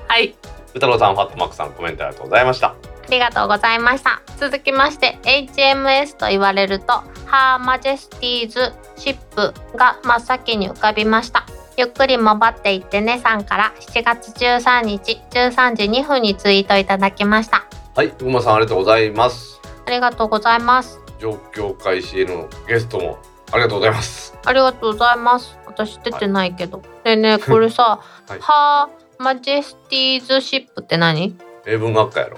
[0.07, 0.35] はい。
[0.73, 2.67] 歌郎さんファットマックさんコメントありがとうございました。
[2.67, 2.75] あ
[3.11, 4.21] りがとうございました。
[4.37, 11.45] 続きまして、HMS と言われると、ハーマジェスティーズシップが真っ先に浮かびました。
[11.77, 13.73] ゆっくりもばっていってねさんから。
[13.79, 17.65] 7月13日13時2分にツイートいただきました。
[17.95, 19.59] はい福間さんありがとうございます。
[19.85, 20.99] ありがとうございます。
[21.19, 23.17] 状況開始へのゲストも
[23.51, 24.33] ありがとうございます。
[24.45, 25.57] ありがとうございます。
[25.65, 26.81] 私出てないけど。
[27.03, 28.39] でね、これさ、はい。
[28.39, 31.35] Her Majesty's Ship って何？
[31.65, 32.37] 英文学科やろ。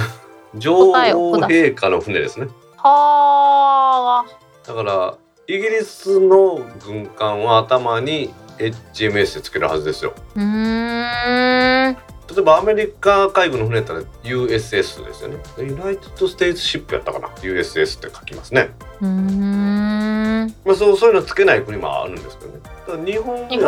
[0.54, 0.94] 女王
[1.38, 2.48] 陛下の船ですね。
[2.76, 4.24] は
[4.66, 5.14] だから
[5.46, 10.14] イギリスの軍艦は頭に HMS でつけるはずですよ。
[10.36, 10.40] ー。
[10.40, 11.96] うーん。
[12.28, 15.38] 例えばアメリカ海軍の船やったら USS ですよね。
[15.58, 17.28] United States Ship やったかな。
[17.40, 18.70] USS って書きますね。
[19.00, 20.54] うーん。
[20.64, 22.60] まあそうそういうのつけない国もあるんですけどね。
[22.86, 23.66] ただ日本や日った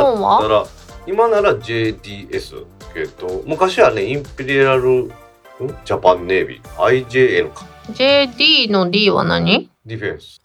[0.49, 0.66] ら
[1.07, 5.09] 今なら JDS けど昔はねインペリアルん？
[5.09, 9.70] ジャパンネイビー IJN か JD の D は何？
[9.86, 10.41] ディフェンス。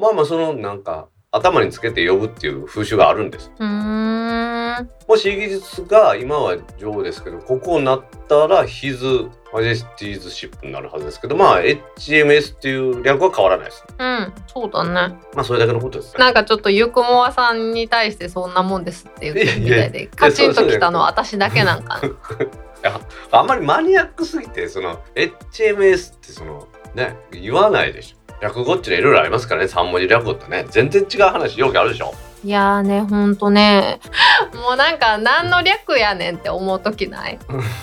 [0.00, 4.88] まあまあそのなんか頭につけて呼ぶっていう風習があるんですうーん。
[5.08, 15.16] もしイギリスが今は女王ですけどここになったらヒズマジェスティーズシップになるはずですけどまあ HMS っていう略は変わらないですうん、そうだね。
[15.34, 22.00] まあそれだけのことですねなんかちょっとゆくもあさんに対してそんなもんですって言っみたいで、カチンときたのは私だけなんか
[22.82, 23.00] な。
[23.32, 29.68] あんまりマニアックすぎてその HMS ってそのね言わないでしょ略語っていろいろありますからね。
[29.68, 30.66] 3文字略語ってね。
[30.68, 32.12] 全然違う話よくあるでしょ。
[32.44, 34.00] いやーね、ほんとね。
[34.52, 37.38] もうなんか何の略やねんって思うときない？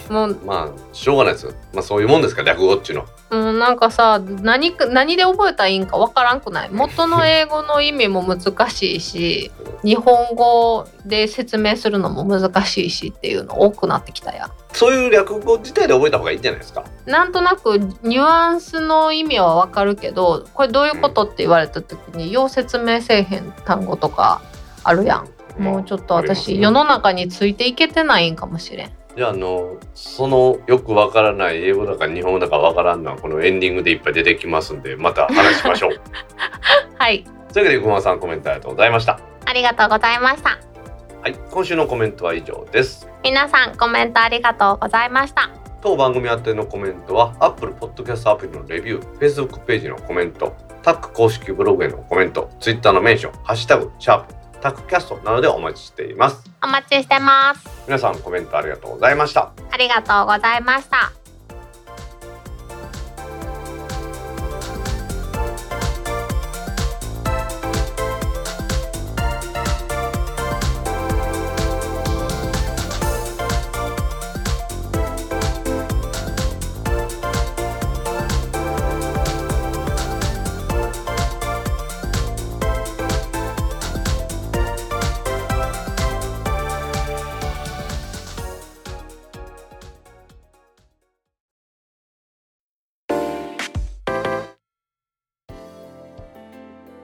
[0.07, 1.47] もう、まあしょうがないです。
[1.47, 3.05] よまあそういうもんですから略語っていうの。
[3.05, 6.70] はもうなんかさ、何か、何で覚えたらいいんかわからんくない？
[6.70, 9.52] 元の英語の意味も難しいし、
[9.84, 14.52] 日本語で説明するのも難しいしっていうの多くなってきたやん。
[14.74, 16.84] そういう略語自体で覚えた方がいいんじゃないですか？
[17.06, 24.42] なんとなくニュアンスの意味はわかるけどこれどういうことって言われた時によう説明せえへん単語とか
[24.84, 25.24] あるや
[25.58, 35.91] ん、もうちょっと私、世の中についていけてないんかもしれんじゃああのそのよくわからない英語だか日本語だかわからんのはこのエンディングでいっぱい出てきますんでまた話しましょう。
[36.97, 37.24] はい。
[37.53, 39.20] というわけで熊さんコメントありがとうございました。
[39.45, 40.57] ありがとうございました。
[41.22, 41.36] はい。
[41.51, 43.07] 今週のコメントは以上です。
[43.24, 45.49] 皆さんコメントありがとうございました。
[45.82, 50.53] 当番組宛てのコメントは Apple Podcast アプリのレビュー Facebook ページのコメント
[50.84, 56.43] タック公式ブログへのコメント Twitter のメンション「ハッシュタグシャープタックキャスト」などでお待ちしています。
[56.64, 57.68] お待ちしてます。
[57.88, 59.51] 皆さんコメントありがとうございました。
[59.72, 61.20] ありがとうございました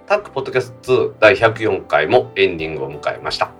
[0.07, 3.51] タックポッドキャスト2第104回もエンディングを迎えました。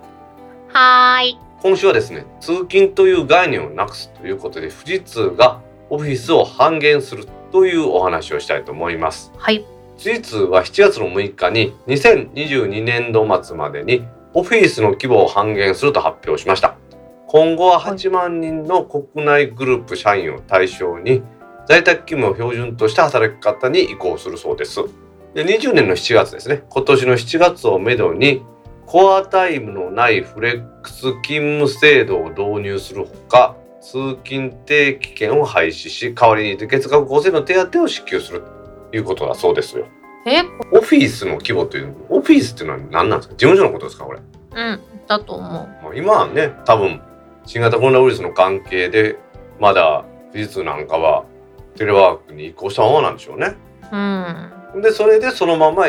[0.72, 1.38] はーい。
[1.60, 9.30] 今週はですね通勤という概念をなくすということで富士通がオフィスを半減するというお話をしたいと思います。
[9.36, 9.66] はい。
[10.02, 16.78] 富士通は7月の6日に2022年度末までにオフィスの規模を半減すると発表しました。
[17.26, 21.22] 今後は8万人の国内グループ社員を対象に
[21.66, 24.80] 在宅勤務を標準とした働き方に移行するそうです
[25.38, 28.42] で20年の7月ですね今年の7月をめどに
[28.86, 38.42] コアタイムのないフレックス勤務制度を導入するほか通勤定期券を廃止し代わりに月額5000の手当を支給する
[38.90, 39.86] ということだそうですよ
[40.26, 43.34] え、オフィスの規模というオフィスっていうのは何なんですか？
[43.36, 44.80] 事務所のことですかこれ、うん。
[45.06, 45.50] だと思う。
[45.50, 47.00] まあ、今はね多分
[47.46, 49.16] 新型コロナウイルスの関係で
[49.60, 51.24] まだ富士通なんかは
[51.76, 53.54] テレワークに移行したままなんでしょうね
[53.92, 54.57] うん。
[54.76, 55.86] でそれでそのまま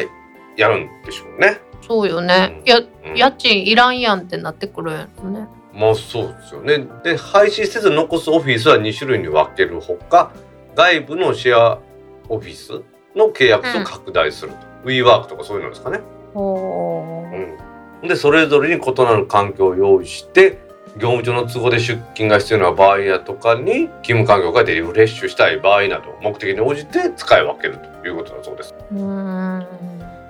[0.56, 1.60] やるんでしょうね。
[1.82, 2.62] そうよね。
[2.62, 2.70] うん。
[2.70, 3.18] や、うん。
[3.18, 5.48] 家賃いらんやんってなってくるんやろね。
[5.74, 6.88] まあそうですよね。
[7.04, 10.32] で廃止せず残すオフィスは2種類に分けるほか
[10.76, 11.80] 外部のシェア
[12.28, 12.82] オフィス
[13.16, 16.02] の契約数を拡大すると、WeWork とかそういうのですかね。
[16.36, 20.60] うん、でそれぞれに異なる環境を用意して
[20.98, 28.76] 業務上の都合で出勤が必要な場合やとかに勤務環境がリフレッシュしたい場合など目的に応じて使い分けるということだそうです。
[28.92, 29.68] うーん。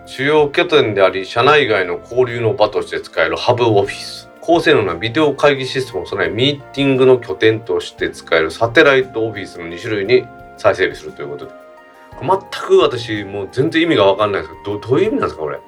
[0.05, 4.27] 主要拠点であり社内外の交流の場として使えるハブオフィス。
[4.41, 10.25] 高性能なビデオ会議システムを備えミーティングの拠点として使えるサテライトオフィスの2種類に
[10.57, 11.51] 再整備するということで。
[12.21, 12.29] 全
[12.67, 15.59] く私もう全然意味が分かんないですけどどどういう意味なんですかこれ？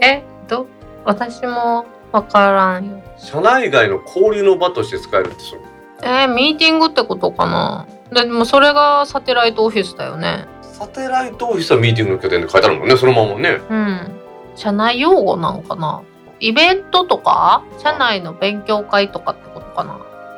[0.00, 0.66] え、ど、
[1.04, 1.86] 私も
[2.16, 2.90] わからん。
[2.90, 3.02] よ。
[3.16, 5.60] 社内外の交流の場として使えるってそれ
[6.02, 7.86] えーミーティングってことかな？
[8.12, 10.46] でもそれがサテライトオフィスだよね。
[10.62, 13.60] サテライトオフィスはミーティングの拠点で書いてあるもんねそのままね。
[13.70, 14.10] うん。
[14.54, 16.02] 社内用語なんかな？
[16.40, 17.64] イベントとか？
[17.82, 19.94] 社内の勉強会とかってことかな？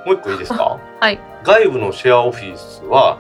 [0.06, 0.78] もう一個いいですか？
[1.00, 1.18] はい。
[1.44, 3.18] 外部のシェアオフィスは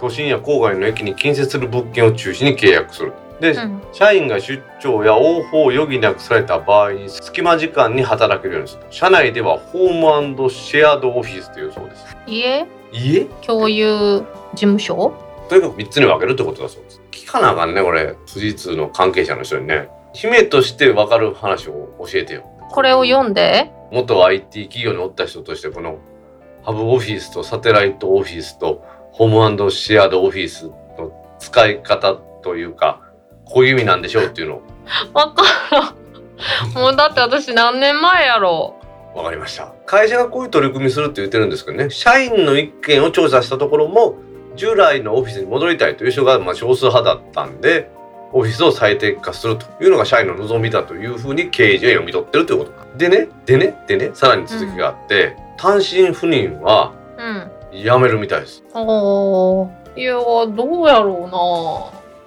[0.00, 3.82] 都心や郊外の駅に近接する物件を中心に契約するで、うん。
[3.92, 8.84] 社員が出張や応報を余儀なくされた場合に隙間時間に働けるようにする。
[8.90, 12.16] 社内ではホームシェアドオフィスというそうです。
[12.26, 12.66] 家？
[12.92, 13.24] 家？
[13.46, 14.24] 共有
[14.54, 15.12] 事務所？
[15.48, 17.00] とにかく3つに分けるってことだそうです。
[17.10, 18.14] 聞かなあかんねこれ。
[18.32, 19.88] 富士通の関係者の人にね。
[20.12, 22.44] 姫として分かる話を教えてよ。
[22.70, 23.70] これを読んで？
[23.90, 25.98] 元 IT 企業におった人としてこの
[26.62, 30.66] ハブオフィスとサテライトオフィスとホームシェアドオフィス
[30.98, 33.00] の使い方というか
[33.50, 34.62] こういう意味なんでしょうっていうのを
[35.12, 36.00] わからん。
[36.74, 38.76] もうだって私何年前やろ
[39.14, 44.16] 分かりました会社がこういう取り組みするって言ってるんですけどね社員の意見を調査したところも
[44.56, 47.90] 従来のオフィスに戻りたいという人がまあ少数派だったんで
[48.32, 57.22] オフィスを最適化するというのが社員の望みだというふうに経営陣は読み取ってるということでねでねでねさらに続きがあって、単身赴任はう。
[57.74, 57.82] うん。
[57.82, 59.70] やめるみたいですおー。
[59.96, 61.28] いやどうやろ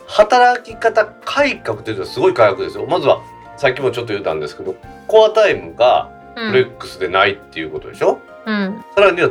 [0.07, 3.21] 働き方改革というとすごい改革ですよまずは
[3.57, 4.75] さっきもちょっと言ったんですけど
[5.07, 6.11] コアタイムが。
[6.35, 8.83] フレックスでないっていうことでしょ、うん。
[8.95, 9.29] さらには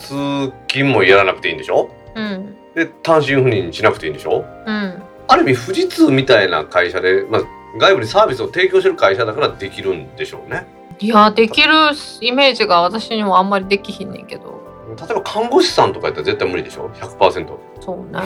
[0.00, 1.88] 通勤もやらなくていいんでしょ？
[2.16, 2.56] うん。
[2.74, 4.44] で単身赴任しなくていいんでしょ？
[4.66, 5.00] うん。
[5.28, 7.42] ある意味富士通みたいな会社で、まあ、
[7.78, 10.66] 外部にサービスを提供してる会社だからできるんでしょうね
[10.98, 11.72] いやできる
[12.20, 14.60] イメージが私にもあんまりできひんねんけど。
[14.98, 18.20] 例えば看護師さんとかやったら絶対無理でしょ？100%そうね。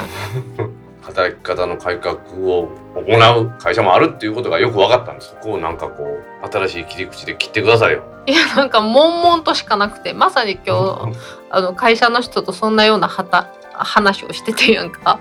[1.14, 5.28] 働き方の改革を行う会社もあるっていうことがよく分かったんです。
[5.28, 8.02] そこをなんかこう新しい切り口で切ってくださいよ。
[8.26, 11.18] いやなんか悶々としかなくてまさに今日
[11.50, 15.20] あの会社の人とそんなようなはた話をしててやんか。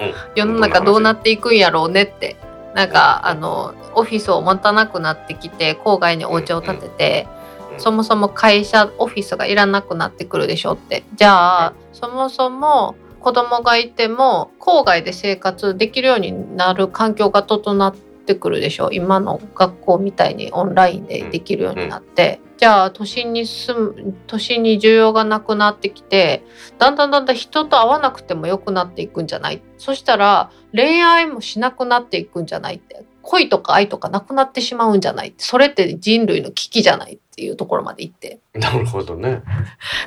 [0.00, 0.14] うん。
[0.34, 2.36] 世の中どうなっていくんやろうねって。
[2.74, 7.44] なんかあのオフィスを持たなくなってきて郊外にお家を建てて、うん
[7.78, 11.02] そもそも会社オフィスがいらなくなってくるでしょって。
[11.14, 12.94] じゃあそもそも
[13.24, 26.44] 子供がいても郊外で生活できるようになる環境が整ってくるでしょ今の学校みたいにオンラインでできるようになって、じゃあ都心に住む都心に需要がなくなってきて
[26.78, 29.62] だんだんだんだん人と会わなくても良くなっていくんじゃない。
[29.78, 32.74] そしたら恋愛もしなくなっていくんじゃない。
[32.74, 35.28] って恋とか愛とかなくなってしまうんじゃない。
[35.28, 38.38] ってそれって人類の危機じゃないっていうところまで行って。
[38.52, 39.42] なるほどね。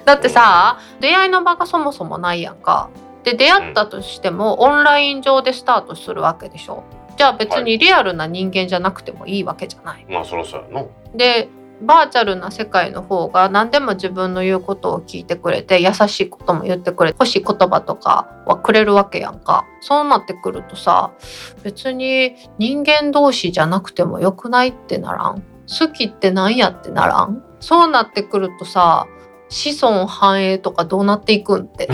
[0.06, 2.92] だってさ出会いの場がそもそもないやんか
[3.32, 6.84] で出会ったとしてもオンライン上でスタートするわけでしょ？
[7.18, 10.06] じゃあ別にリアルな人間じゃなくてもいいわけじゃない。
[10.10, 11.50] まあそろそろやので
[11.82, 19.68] バーチャルな世界の方が何でも自分の言うことを聞いてくれて優しいことも言ってくれて欲しい言葉とかはくれるわけやんか。
[19.82, 21.12] そうなってくるとさ
[21.64, 25.44] 別に人間同士じゃなくてもよくないってならん？
[25.68, 27.44] 好きってなんやってならん？
[27.60, 29.06] そうなってくるとさ
[29.50, 31.90] 子孫繁栄とかどうなっていくんって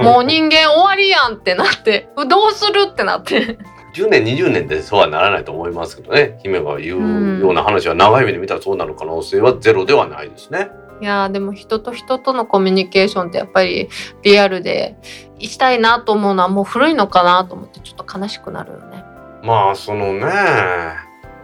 [0.00, 3.58] もう人間終わりやんってなってどうするってなって
[3.94, 10.68] 10年20年でそうはならないと思いますけどね姫が言うような話は長い目で見たらそうなる可能性はゼロではないですね。
[11.00, 13.90] いやでも人と人とのコミュニケーションってやっぱり
[14.22, 14.96] リアルで
[15.38, 19.04] したいなと思うのはもう古いのかなと思ってちょっと悲しくなるよね。
[19.42, 20.96] まあそのねや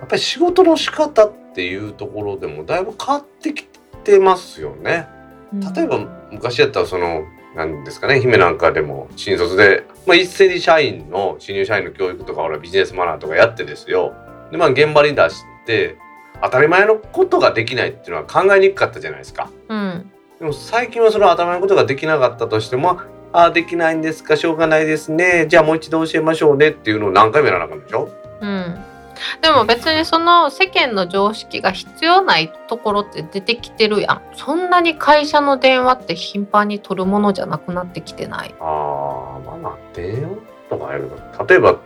[0.04, 3.66] っぱり仕事の仕方っていうところでもだいぶ変わってき
[4.04, 5.06] てますよね。
[5.74, 5.98] 例えば
[6.30, 7.24] 昔やったらその
[7.54, 14.14] なんですかね姫なんかでも新卒で、まあ、一斉に社員の新入社員の教育とか俺ビジネスマナーとかやってですよ。
[14.50, 15.98] でまあ現場に出して
[16.42, 19.50] 当たり前のことができないっていうのは考えにくかったじゃないですか。
[19.68, 23.00] うん、でも最近はその当たり前のことができなかったとしても
[23.32, 25.46] ああできないんですかしょうがないですね。
[25.48, 28.10] じゃあもう一度教えましょうねっていうのを何回もやらなかったでしょ。
[28.40, 28.81] うん
[29.40, 34.22] でも別にその世間の常識が必要ないところって出てきてるやん。
[34.34, 38.54] そんなに会社の電話って頻繁に取るものじゃなくなってきてない。
[38.60, 40.36] ああまあ電話
[40.70, 41.16] とかやるの
[41.46, 41.78] 例えば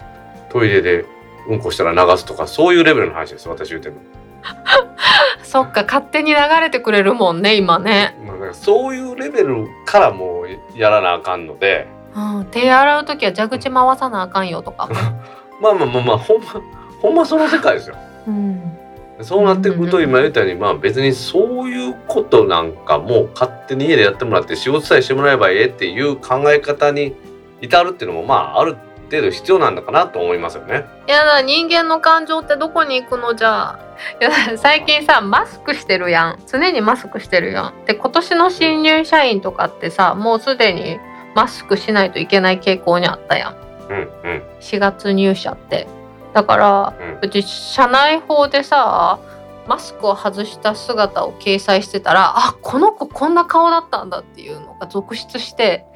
[0.50, 1.04] トイレで
[1.48, 4.00] うんこしたら流すとかそういうレベルの話です私言ってるの。
[5.42, 14.88] そっか勝手に流れてくれるもんね今ね、まあ、そういうレベルからもうやらなあかんので、うん、手洗う時は蛇口回さなあかんよとか。
[15.60, 16.60] まあまあまあまあほんま
[17.00, 17.96] ほんまその世界ですよ。
[18.26, 18.78] うん、
[19.22, 27.14] そうなってくると今言ったようにまあ別にそういうことなんかもう勝手に家でやってもらって仕事さえしてもらえばええっていう考え方に
[27.60, 28.76] 至るっていうのもまあある
[29.10, 30.84] 程度必要なんだかなと思いますよね。
[31.06, 33.78] いやだ人間の感情ってどこに行くのじゃあ
[34.20, 37.84] いや最近さマスクしてるやん常にマスクしてるやん。
[37.86, 40.98] で今年の新入社員とかってさもうすでに
[41.34, 43.56] マスクしないといけない傾向にあったやん。
[43.88, 45.86] うんうん、4月入社って
[46.36, 49.18] だから、うち社内法でさ
[49.66, 55.86] マスクを外した姿を掲載してたらあこの子こんな顔だったんだっていうのが続出して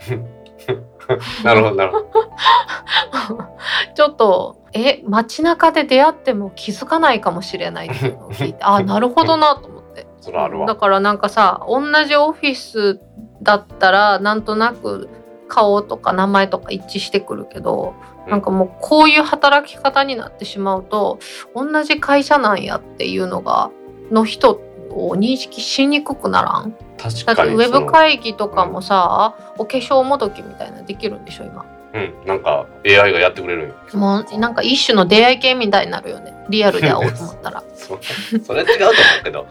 [1.45, 2.07] なるほどなるほど。
[3.95, 10.07] ちょっとえ街中で出会っても気づかないかもしれないっていうのを聞いてあなるほどなと思って。
[10.66, 12.99] だからなんかさ同じオフィス
[13.43, 15.11] だったらなんとなく
[15.49, 17.95] 顔とか名前とか一致してくるけど
[18.29, 21.18] なんかもうこういう働き方になってしまうと
[21.55, 23.71] 同じ会社なんやっていうのが
[24.11, 24.61] の人
[24.91, 26.75] を認識しにくくならん？
[26.99, 31.64] 確かにウェブ会議とかもさ、うん、お化粧もどきみたいなできるんでしょ今。
[31.95, 32.12] うん。
[32.27, 36.35] なんか AI がやってくれるもうなんか一種の出会い系みたいになるよね。
[36.51, 37.62] リアルで会おうと思ったら。
[37.75, 37.99] そ
[38.45, 39.47] それ違うと思うけど。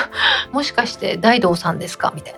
[0.52, 2.12] もしかして大道さんですか？
[2.14, 2.34] みたい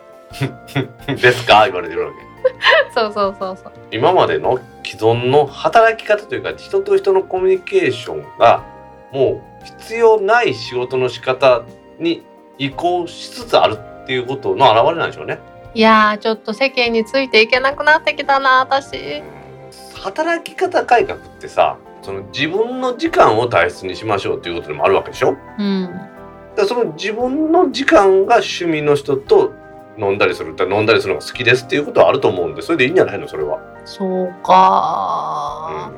[1.07, 1.15] な。
[1.15, 1.65] ですか？
[1.67, 2.24] 言われてるわけ
[2.95, 8.63] そうそうそうそう今までの既存の働き方というか人と人のコミュニケーションが
[9.13, 11.63] もう必要ない仕事の仕方
[11.99, 12.23] に
[12.59, 15.39] 移行しつつあるっていうことの表れなんでしょうね。
[15.75, 19.23] いやちょっと世間についていけなくなってきたな私。
[19.95, 25.91] 働き方改革ってさその自分の時間を大切にしましょうということでもあるわけでしょ、うん、
[26.55, 29.55] だその自分の時間が趣味の人と
[29.99, 33.29] 飲んだりするって飲んだりするのが好きですっていうことはあると思うんでそれでいいんじゃないの？
[33.29, 33.61] それは。
[33.85, 35.93] そうか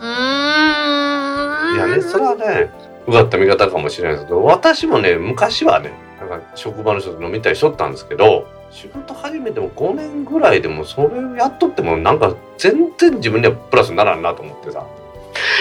[0.00, 2.70] うんいやねそれはね
[3.06, 14.84] うがった見方かもしれないですけど私もね昔はねなんか職場の人と飲みたりしとったんですけど仕事始めても5年ぐらいでもそれをやっとってもなんか全然自分にはプラスにならんなと思ってさ。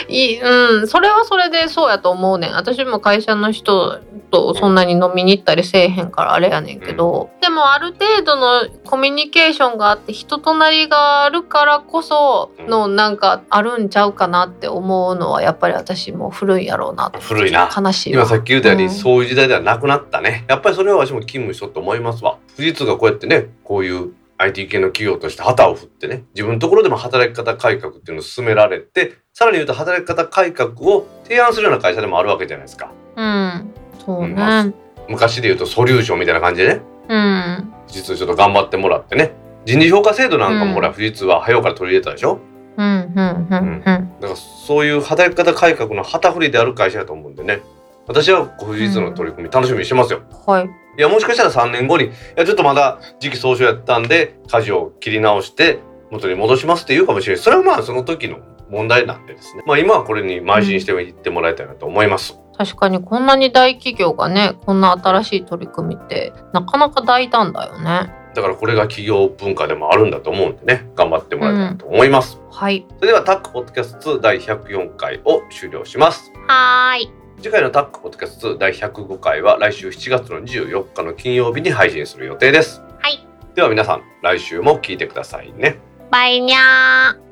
[0.08, 2.52] いうんそれはそれでそうやと思うねん。
[2.54, 4.00] 私も会社の人
[4.32, 17.70] とそんなに飲みに行ったりせえへんからあれやねんけど、うん、でもある程度のコミュニケーションがあって人となりがあるからこそのなんかあるんちゃうかなって思うのはやっぱり私も古いやろうな古いな。
[17.76, 20.46] 悲しい今さっき言ったように、うん、そういう時代ではなくなったね。
[20.48, 22.38] やっぱりそれは私も勤務しとって思いますわ。
[22.56, 32.92] 富士通がこうやってねこういう IT 系の企業として旗を振ってね自分のところでも働き方改革っていうのを進められてさらに言うと働き方改革を提案するような会社でもあるわけじゃないですか。
[33.16, 33.74] うん
[34.06, 34.66] そうね、まあ、
[35.08, 39.34] 昔で言うとソリューションみたいな感じでね、うん、実はちょっと頑張ってもらってね。
[39.66, 42.40] 人事評価制度なんかもほら、富士通は早うから取り入れたでしょ？
[42.78, 47.62] うんうんうんうん、だからそういう働き方改革の旗振りである会社だと思うんでね。
[48.06, 50.22] 私は富士通の取り組み楽しみにしてますよ。
[50.46, 55.80] はいいやもしかしたら3年後にいやちょっとまだ時期総称やったんで舵を切り直して
[56.12, 57.44] 元に戻しますって言うかもしれない。
[57.44, 58.38] それはまあその時の
[58.70, 59.64] 問題なんでですね。
[59.66, 68.12] まあ今はこれに邁進していってもらいたいなと思います、確かにこんなに大企業がねこんな新しい取り組みってなかなか大胆だよね。
[68.34, 72.86] だからこれが企業文化でもあるんだと思うんでね頑張ってもらいたいと思います、はい。
[72.98, 76.32] それではタックポッドキャスト2第104回を終了します。
[76.48, 82.82] はーい次回のタックポッドキャスト2第105回は来週7月の24日の金曜日に配信する予定です。
[83.00, 83.24] はい。
[83.54, 85.78] では皆さん来週も聞いてくださいね。
[86.10, 87.25] バイニャー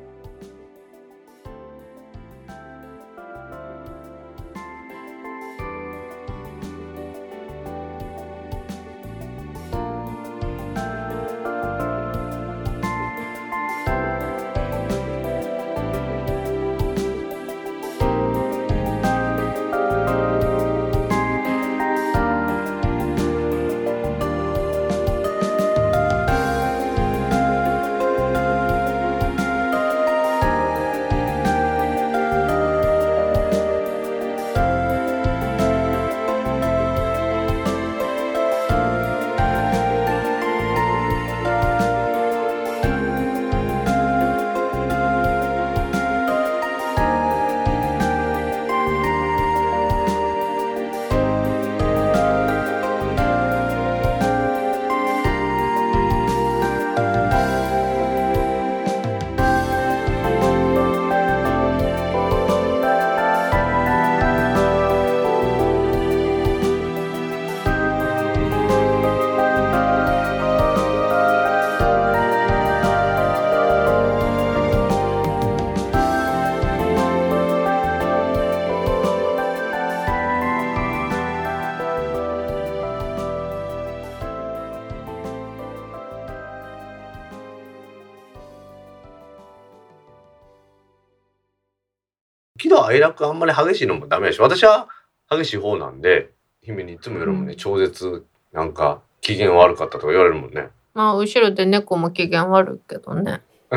[92.84, 94.88] 喜怒哀楽あんまり激しいのもダメだし私は
[95.30, 96.30] 激しい方なんで
[96.62, 97.56] 姫にいつも夜もね、うん。
[97.56, 100.70] 超絶なんか機嫌悪かったとか言われるもんね。
[100.94, 103.42] まあ後ろで猫も機嫌悪いけどね。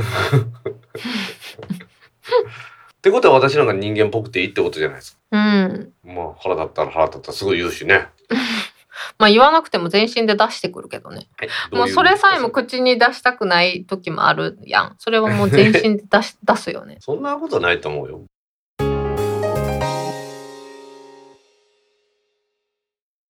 [2.97, 5.19] ってことは私なんか人間っぽくていいってことじゃないですか。
[5.31, 5.93] うん。
[6.03, 8.07] まあ腹立ったら腹立ったらすごい言うしね、
[9.19, 11.27] まあ言わなくても全身で出してくるけどね。
[11.37, 14.95] はい、もうそれさえも口に出したくない時もあるやん。
[14.97, 16.97] それはもう全身で出し 出すよね。
[16.99, 18.21] そんなことないと思うよ